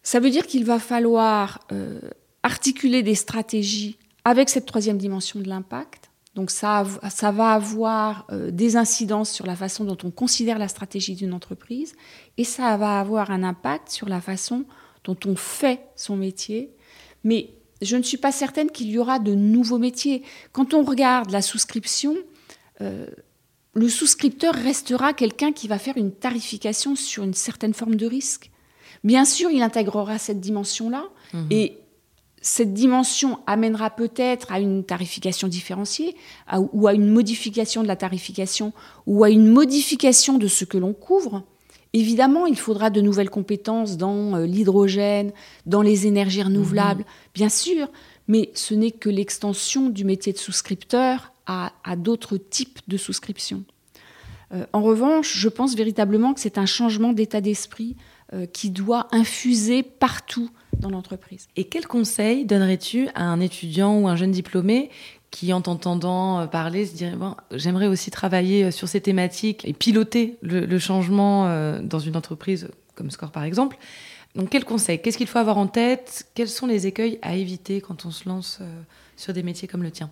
Ça 0.03 0.21
veut 0.21 0.31
dire 0.31 0.47
qu'il 0.47 0.65
va 0.65 0.79
falloir 0.79 1.61
euh, 1.73 2.01
articuler 2.43 3.03
des 3.03 3.15
stratégies 3.15 3.99
avec 4.29 4.49
cette 4.49 4.67
troisième 4.67 4.99
dimension 4.99 5.41
de 5.41 5.49
l'impact. 5.49 6.11
Donc 6.35 6.51
ça, 6.51 6.85
ça, 7.11 7.33
va 7.33 7.53
avoir 7.53 8.27
euh, 8.31 8.51
des 8.51 8.77
incidences 8.77 9.33
sur 9.33 9.47
la 9.47 9.57
façon 9.57 9.85
dont 9.85 9.97
on 10.05 10.11
considère 10.11 10.59
la 10.59 10.69
stratégie 10.69 11.17
d'une 11.17 11.33
entreprise 11.33 11.97
et 12.37 12.45
ça 12.45 12.77
va 12.77 13.01
avoir 13.01 13.31
un 13.31 13.43
impact 13.43 13.91
sur 13.91 14.09
la 14.09 14.21
façon 14.21 14.65
dont 15.05 15.17
on 15.27 15.35
fait 15.35 15.81
son 15.97 16.17
métier. 16.17 16.71
Mais 17.25 17.51
je 17.83 17.97
ne 17.97 18.03
suis 18.03 18.19
pas 18.19 18.31
certaine 18.31 18.71
qu'il 18.71 18.89
y 18.89 18.99
aura 18.99 19.19
de 19.19 19.35
nouveaux 19.35 19.79
métiers. 19.79 20.23
Quand 20.53 20.75
on 20.75 20.85
regarde 20.85 21.31
la 21.31 21.43
souscription, 21.43 22.17
euh, 22.83 23.07
le 23.75 23.89
souscripteur 23.89 24.55
restera 24.55 25.13
quelqu'un 25.15 25.53
qui 25.53 25.67
va 25.67 25.79
faire 25.79 25.97
une 25.97 26.13
tarification 26.13 26.95
sur 26.95 27.25
une 27.25 27.35
certaine 27.35 27.75
forme 27.75 27.97
de 27.97 28.07
risque. 28.07 28.51
Bien 29.03 29.25
sûr, 29.25 29.51
il 29.51 29.63
intégrera 29.63 30.19
cette 30.19 30.41
dimension-là. 30.41 31.05
Mhm. 31.33 31.47
Et 31.51 31.79
cette 32.41 32.73
dimension 32.73 33.41
amènera 33.47 33.91
peut-être 33.91 34.53
à 34.53 34.61
une 34.61 34.85
tarification 34.85 35.49
différenciée 35.49 36.17
ou 36.73 36.87
à 36.87 36.93
une 36.93 37.11
modification 37.11 37.83
de 37.83 37.89
la 37.89 37.97
tarification 37.97 38.73
ou 39.07 39.25
à 39.25 39.31
une 39.31 39.49
modification 39.49 40.39
de 40.39 40.47
ce 40.47 40.65
que 40.65 40.79
l'on 40.79 40.93
couvre. 40.93 41.43
Évidemment, 41.95 42.47
il 42.47 42.59
faudra 42.59 42.91
de 42.91 43.01
nouvelles 43.01 43.31
compétences 43.31 43.97
dans 43.97 44.37
euh, 44.37 44.45
l'hydrogène, 44.45 45.33
dans 45.65 45.81
les 45.81 46.07
énergies 46.07 46.43
renouvelables, 46.43 47.01
mhm. 47.01 47.07
bien 47.35 47.49
sûr, 47.49 47.89
mais 48.29 48.51
ce 48.55 48.75
n'est 48.75 48.91
que 48.91 49.09
l'extension 49.09 49.89
du 49.89 50.05
métier 50.05 50.33
de 50.33 50.39
souscripteur 50.39 51.33
à, 51.47 51.73
d'autres 51.97 52.37
types 52.37 52.81
de 52.89 52.99
souscriptions. 52.99 53.65
Euh, 54.53 54.67
en 54.75 54.83
revanche, 54.83 55.35
je 55.35 55.49
pense 55.49 55.75
véritablement 55.75 56.35
que 56.35 56.41
c'est 56.41 56.59
un 56.59 56.67
changement 56.67 57.15
d'état 57.15 57.41
d'esprit 57.41 57.97
euh, 58.35 58.45
qui 58.45 58.69
doit 58.69 59.09
infuser 59.13 59.83
partout 59.83 60.51
dans 60.79 60.91
l'entreprise. 60.91 61.49
Et 61.57 61.65
quel 61.65 61.87
conseil 61.87 62.45
donnerais-tu 62.45 63.09
à 63.15 63.25
un 63.25 63.41
étudiant 63.41 63.99
ou 63.99 64.09
un 64.09 64.17
jeune 64.17 64.31
diplômé 64.31 64.91
qui, 65.31 65.53
en 65.53 65.61
t'entendant 65.61 66.41
euh, 66.41 66.47
parler, 66.47 66.87
se 66.87 66.95
dirait 66.95 67.17
bon, 67.17 67.35
j'aimerais 67.53 67.87
aussi 67.87 68.11
travailler 68.11 68.65
euh, 68.65 68.71
sur 68.71 68.89
ces 68.89 69.01
thématiques 69.01 69.67
et 69.67 69.73
piloter 69.73 70.39
le, 70.41 70.79
changement 70.79 71.47
euh, 71.47 71.81
dans 71.83 71.99
une 71.99 72.17
entreprise 72.17 72.69
comme 72.95 73.11
Score 73.11 73.31
par 73.31 73.45
exemple? 73.45 73.77
Donc, 74.35 74.51
quel 74.51 74.65
conseil? 74.65 75.01
Qu'est-ce 75.01 75.19
qu'il 75.19 75.27
faut 75.27 75.39
avoir 75.39 75.59
en 75.59 75.67
tête? 75.67 76.27
Quels 76.35 76.49
sont 76.49 76.67
les 76.67 76.87
écueils 76.87 77.19
à 77.23 77.35
éviter 77.35 77.81
quand 77.81 78.05
on 78.07 78.11
se 78.11 78.29
lance 78.29 78.61
sur 79.17 79.33
des 79.33 79.43
métiers 79.43 79.67
comme 79.67 79.83
le 79.83 79.91
tien? 79.91 80.11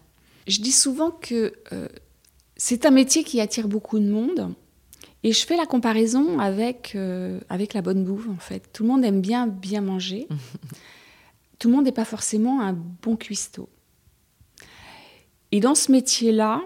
Je 0.49 0.61
dis 0.61 0.73
souvent 0.73 1.11
que 1.11 1.53
c'est 2.57 2.87
un 2.87 2.91
métier 2.91 3.25
qui 3.25 3.41
attire 3.41 3.69
beaucoup 3.69 3.99
de 3.99 4.09
monde. 4.09 4.55
Et 5.23 5.33
je 5.33 5.45
fais 5.45 5.57
la 5.57 5.67
comparaison 5.67 6.39
avec, 6.39 6.97
avec 7.49 7.75
la 7.75 7.83
bonne 7.83 8.05
bouffe, 8.05 8.29
en 8.29 8.39
fait. 8.39 8.71
Tout 8.73 8.85
le 8.85 8.91
monde 8.91 9.05
aime 9.05 9.21
bien 9.21 9.47
bien 9.47 9.81
manger. 9.81 10.29
Tout 11.59 11.69
le 11.69 11.75
monde 11.75 11.85
n'est 11.87 11.93
pas 11.93 12.05
forcément 12.05 12.61
un 12.61 12.75
bon 12.75 13.17
cuistot. 13.17 13.69
Et 15.53 15.61
dans 15.61 15.75
ce 15.75 15.91
métier-là, 15.91 16.63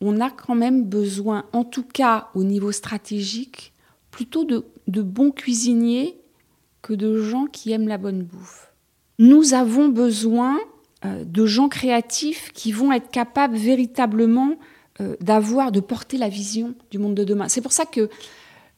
on 0.00 0.20
a 0.20 0.30
quand 0.30 0.56
même 0.56 0.84
besoin, 0.84 1.44
en 1.52 1.64
tout 1.64 1.84
cas 1.84 2.28
au 2.34 2.42
niveau 2.42 2.72
stratégique, 2.72 3.72
plutôt 4.10 4.44
de, 4.44 4.64
bons 5.02 5.30
cuisiniers 5.30 6.18
que 6.82 6.92
de 6.92 7.22
gens 7.22 7.46
qui 7.46 7.70
aiment 7.70 7.88
la 7.88 7.98
bonne 7.98 8.24
bouffe. 8.24 8.72
Nous 9.20 9.54
avons 9.54 9.88
besoin 9.88 10.58
euh, 11.04 11.24
de 11.24 11.46
gens 11.46 11.68
créatifs 11.68 12.52
qui 12.52 12.72
vont 12.72 12.92
être 12.92 13.10
capables 13.10 13.56
véritablement 13.56 14.56
euh, 15.02 15.16
d'avoir, 15.20 15.72
de 15.72 15.80
porter 15.80 16.16
la 16.16 16.28
vision 16.28 16.74
du 16.90 16.98
monde 16.98 17.14
de 17.14 17.24
demain. 17.24 17.48
C'est 17.48 17.60
pour 17.60 17.72
ça 17.72 17.84
que 17.84 18.08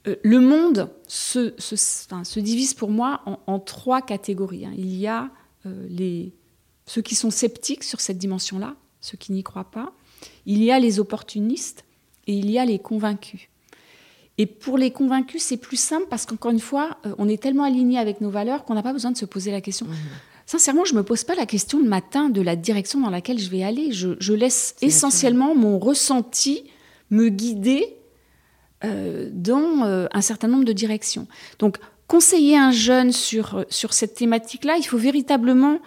euh, 0.06 0.16
le 0.22 0.40
monde 0.40 0.90
se, 1.06 1.54
se, 1.58 2.40
divise 2.40 2.74
pour 2.74 2.90
moi 2.90 3.22
en, 3.46 3.58
trois 3.60 4.02
catégories. 4.02 4.66
Hein. 4.66 4.72
Il 4.76 4.94
y 4.96 5.06
a 5.06 5.30
les, 5.88 6.34
ceux 6.87 7.00
qui 7.00 7.14
sont 7.14 7.30
sceptiques 7.30 7.84
sur 7.84 8.00
cette 8.00 8.18
dimension-là, 8.18 8.74
ceux 9.00 9.16
qui 9.16 9.32
n'y 9.32 9.42
croient 9.42 9.70
pas. 9.70 9.92
Il 10.46 10.62
y 10.62 10.70
a 10.70 10.78
les 10.78 11.00
opportunistes 11.00 11.84
et 12.26 12.34
il 12.34 12.50
y 12.50 12.58
a 12.58 12.64
les 12.64 12.78
convaincus. 12.78 13.48
Et 14.37 14.46
pour 14.46 14.78
les 14.78 14.90
convaincus, 14.90 15.42
c'est 15.42 15.56
plus 15.56 15.76
simple 15.76 16.06
parce 16.10 16.26
qu'encore 16.26 16.50
une 16.50 16.60
fois, 16.60 16.98
euh, 17.06 17.14
on 17.18 17.28
est 17.28 17.40
tellement 17.40 17.64
aligné 17.64 17.98
avec 17.98 18.20
nos 18.20 18.30
valeurs 18.30 18.64
qu'on 18.64 18.74
n'a 18.74 18.82
pas 18.82 18.92
besoin 18.92 19.12
de 19.12 19.16
se 19.16 19.24
poser 19.24 19.52
la 19.52 19.60
question. 19.60 19.87
Mmh. 19.87 19.94
Sincèrement, 20.46 20.85
je 20.85 20.92
ne 20.92 20.98
me 20.98 21.04
pose 21.04 21.24
pas 21.24 21.35
la 21.35 21.46
question 21.46 21.78
le 21.78 21.88
matin 21.88 22.28
de 22.28 22.40
la 22.40 22.57
direction 22.57 23.00
dans 23.00 23.11
laquelle 23.11 23.38
je 23.38 23.50
vais 23.50 23.62
aller. 23.62 23.92
Je, 23.92 24.33
laisse 24.33 24.76
essentiellement 24.83 25.54
mon 25.54 25.78
ressenti 25.78 26.64
me 27.11 27.28
guider 27.28 27.96
euh, 28.85 29.30
dans 29.33 29.85
euh, 29.85 30.07
un 30.12 30.20
certain 30.20 30.48
nombre 30.48 30.64
de 30.64 30.72
directions. 30.72 31.26
Donc, 31.59 31.78
conseiller 32.09 32.57
un 32.57 32.70
jeune 32.70 33.12
sur, 33.12 33.64
sur 33.70 33.92
cette 33.94 34.14
thématique-là, 34.14 34.76
il 34.76 34.85
faut 34.85 34.98
véritablement 34.98 35.80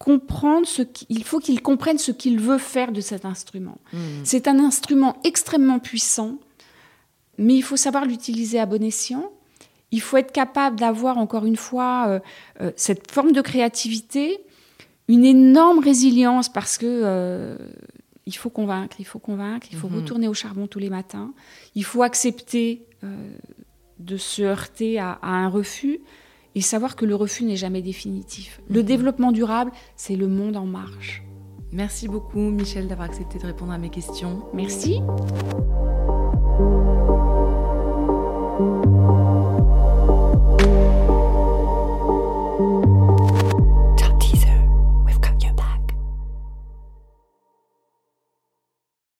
comprendre 0.00 0.66
ce 0.66 0.80
qu'il 0.80 1.22
faut 1.24 1.40
qu'il 1.40 1.60
comprenne 1.60 1.98
ce 1.98 2.10
qu'il 2.10 2.40
veut 2.40 2.58
faire 2.58 2.90
de 2.90 3.02
cet 3.02 3.26
instrument. 3.26 3.78
Hmm. 3.92 4.24
C'est 4.24 4.48
un 4.48 4.58
instrument 4.58 5.18
extrêmement 5.24 5.78
puissant, 5.78 6.38
mais 7.36 7.54
il 7.54 7.62
faut 7.62 7.76
savoir 7.76 8.06
l'utiliser 8.06 8.58
à 8.58 8.64
bon 8.64 8.82
escient. 8.82 9.30
Il 9.92 10.00
faut 10.00 10.16
être 10.16 10.32
capable 10.32 10.78
d'avoir 10.78 11.18
encore 11.18 11.44
une 11.44 11.56
fois 11.56 12.06
euh, 12.08 12.20
euh, 12.60 12.70
cette 12.76 13.10
forme 13.10 13.32
de 13.32 13.40
créativité, 13.40 14.38
une 15.08 15.24
énorme 15.24 15.80
résilience 15.80 16.48
parce 16.48 16.78
que 16.78 16.86
euh, 16.86 17.56
il 18.26 18.36
faut 18.36 18.50
convaincre, 18.50 18.96
il 19.00 19.06
faut 19.06 19.18
convaincre, 19.18 19.66
il 19.70 19.76
faut 19.76 19.88
hmm. 19.88 19.96
retourner 19.96 20.28
au 20.28 20.34
charbon 20.34 20.66
tous 20.66 20.78
les 20.78 20.90
matins, 20.90 21.32
il 21.74 21.84
faut 21.84 22.02
accepter 22.02 22.86
de 23.98 24.16
se 24.18 24.42
heurter 24.42 24.98
à 24.98 25.18
un 25.22 25.48
refus, 25.48 26.00
et 26.54 26.60
savoir 26.60 26.96
que 26.96 27.04
le 27.04 27.14
refus 27.14 27.44
n'est 27.44 27.56
jamais 27.56 27.82
définitif. 27.82 28.60
Le 28.68 28.80
mhm. 28.80 28.86
développement 28.86 29.32
durable, 29.32 29.72
c'est 29.96 30.16
le 30.16 30.28
monde 30.28 30.56
en 30.56 30.66
marche. 30.66 31.22
Merci 31.72 32.08
beaucoup 32.08 32.40
Michel 32.40 32.88
d'avoir 32.88 33.08
accepté 33.08 33.38
de 33.38 33.46
répondre 33.46 33.72
à 33.72 33.78
mes 33.78 33.90
questions. 33.90 34.42
Merci. 34.52 35.00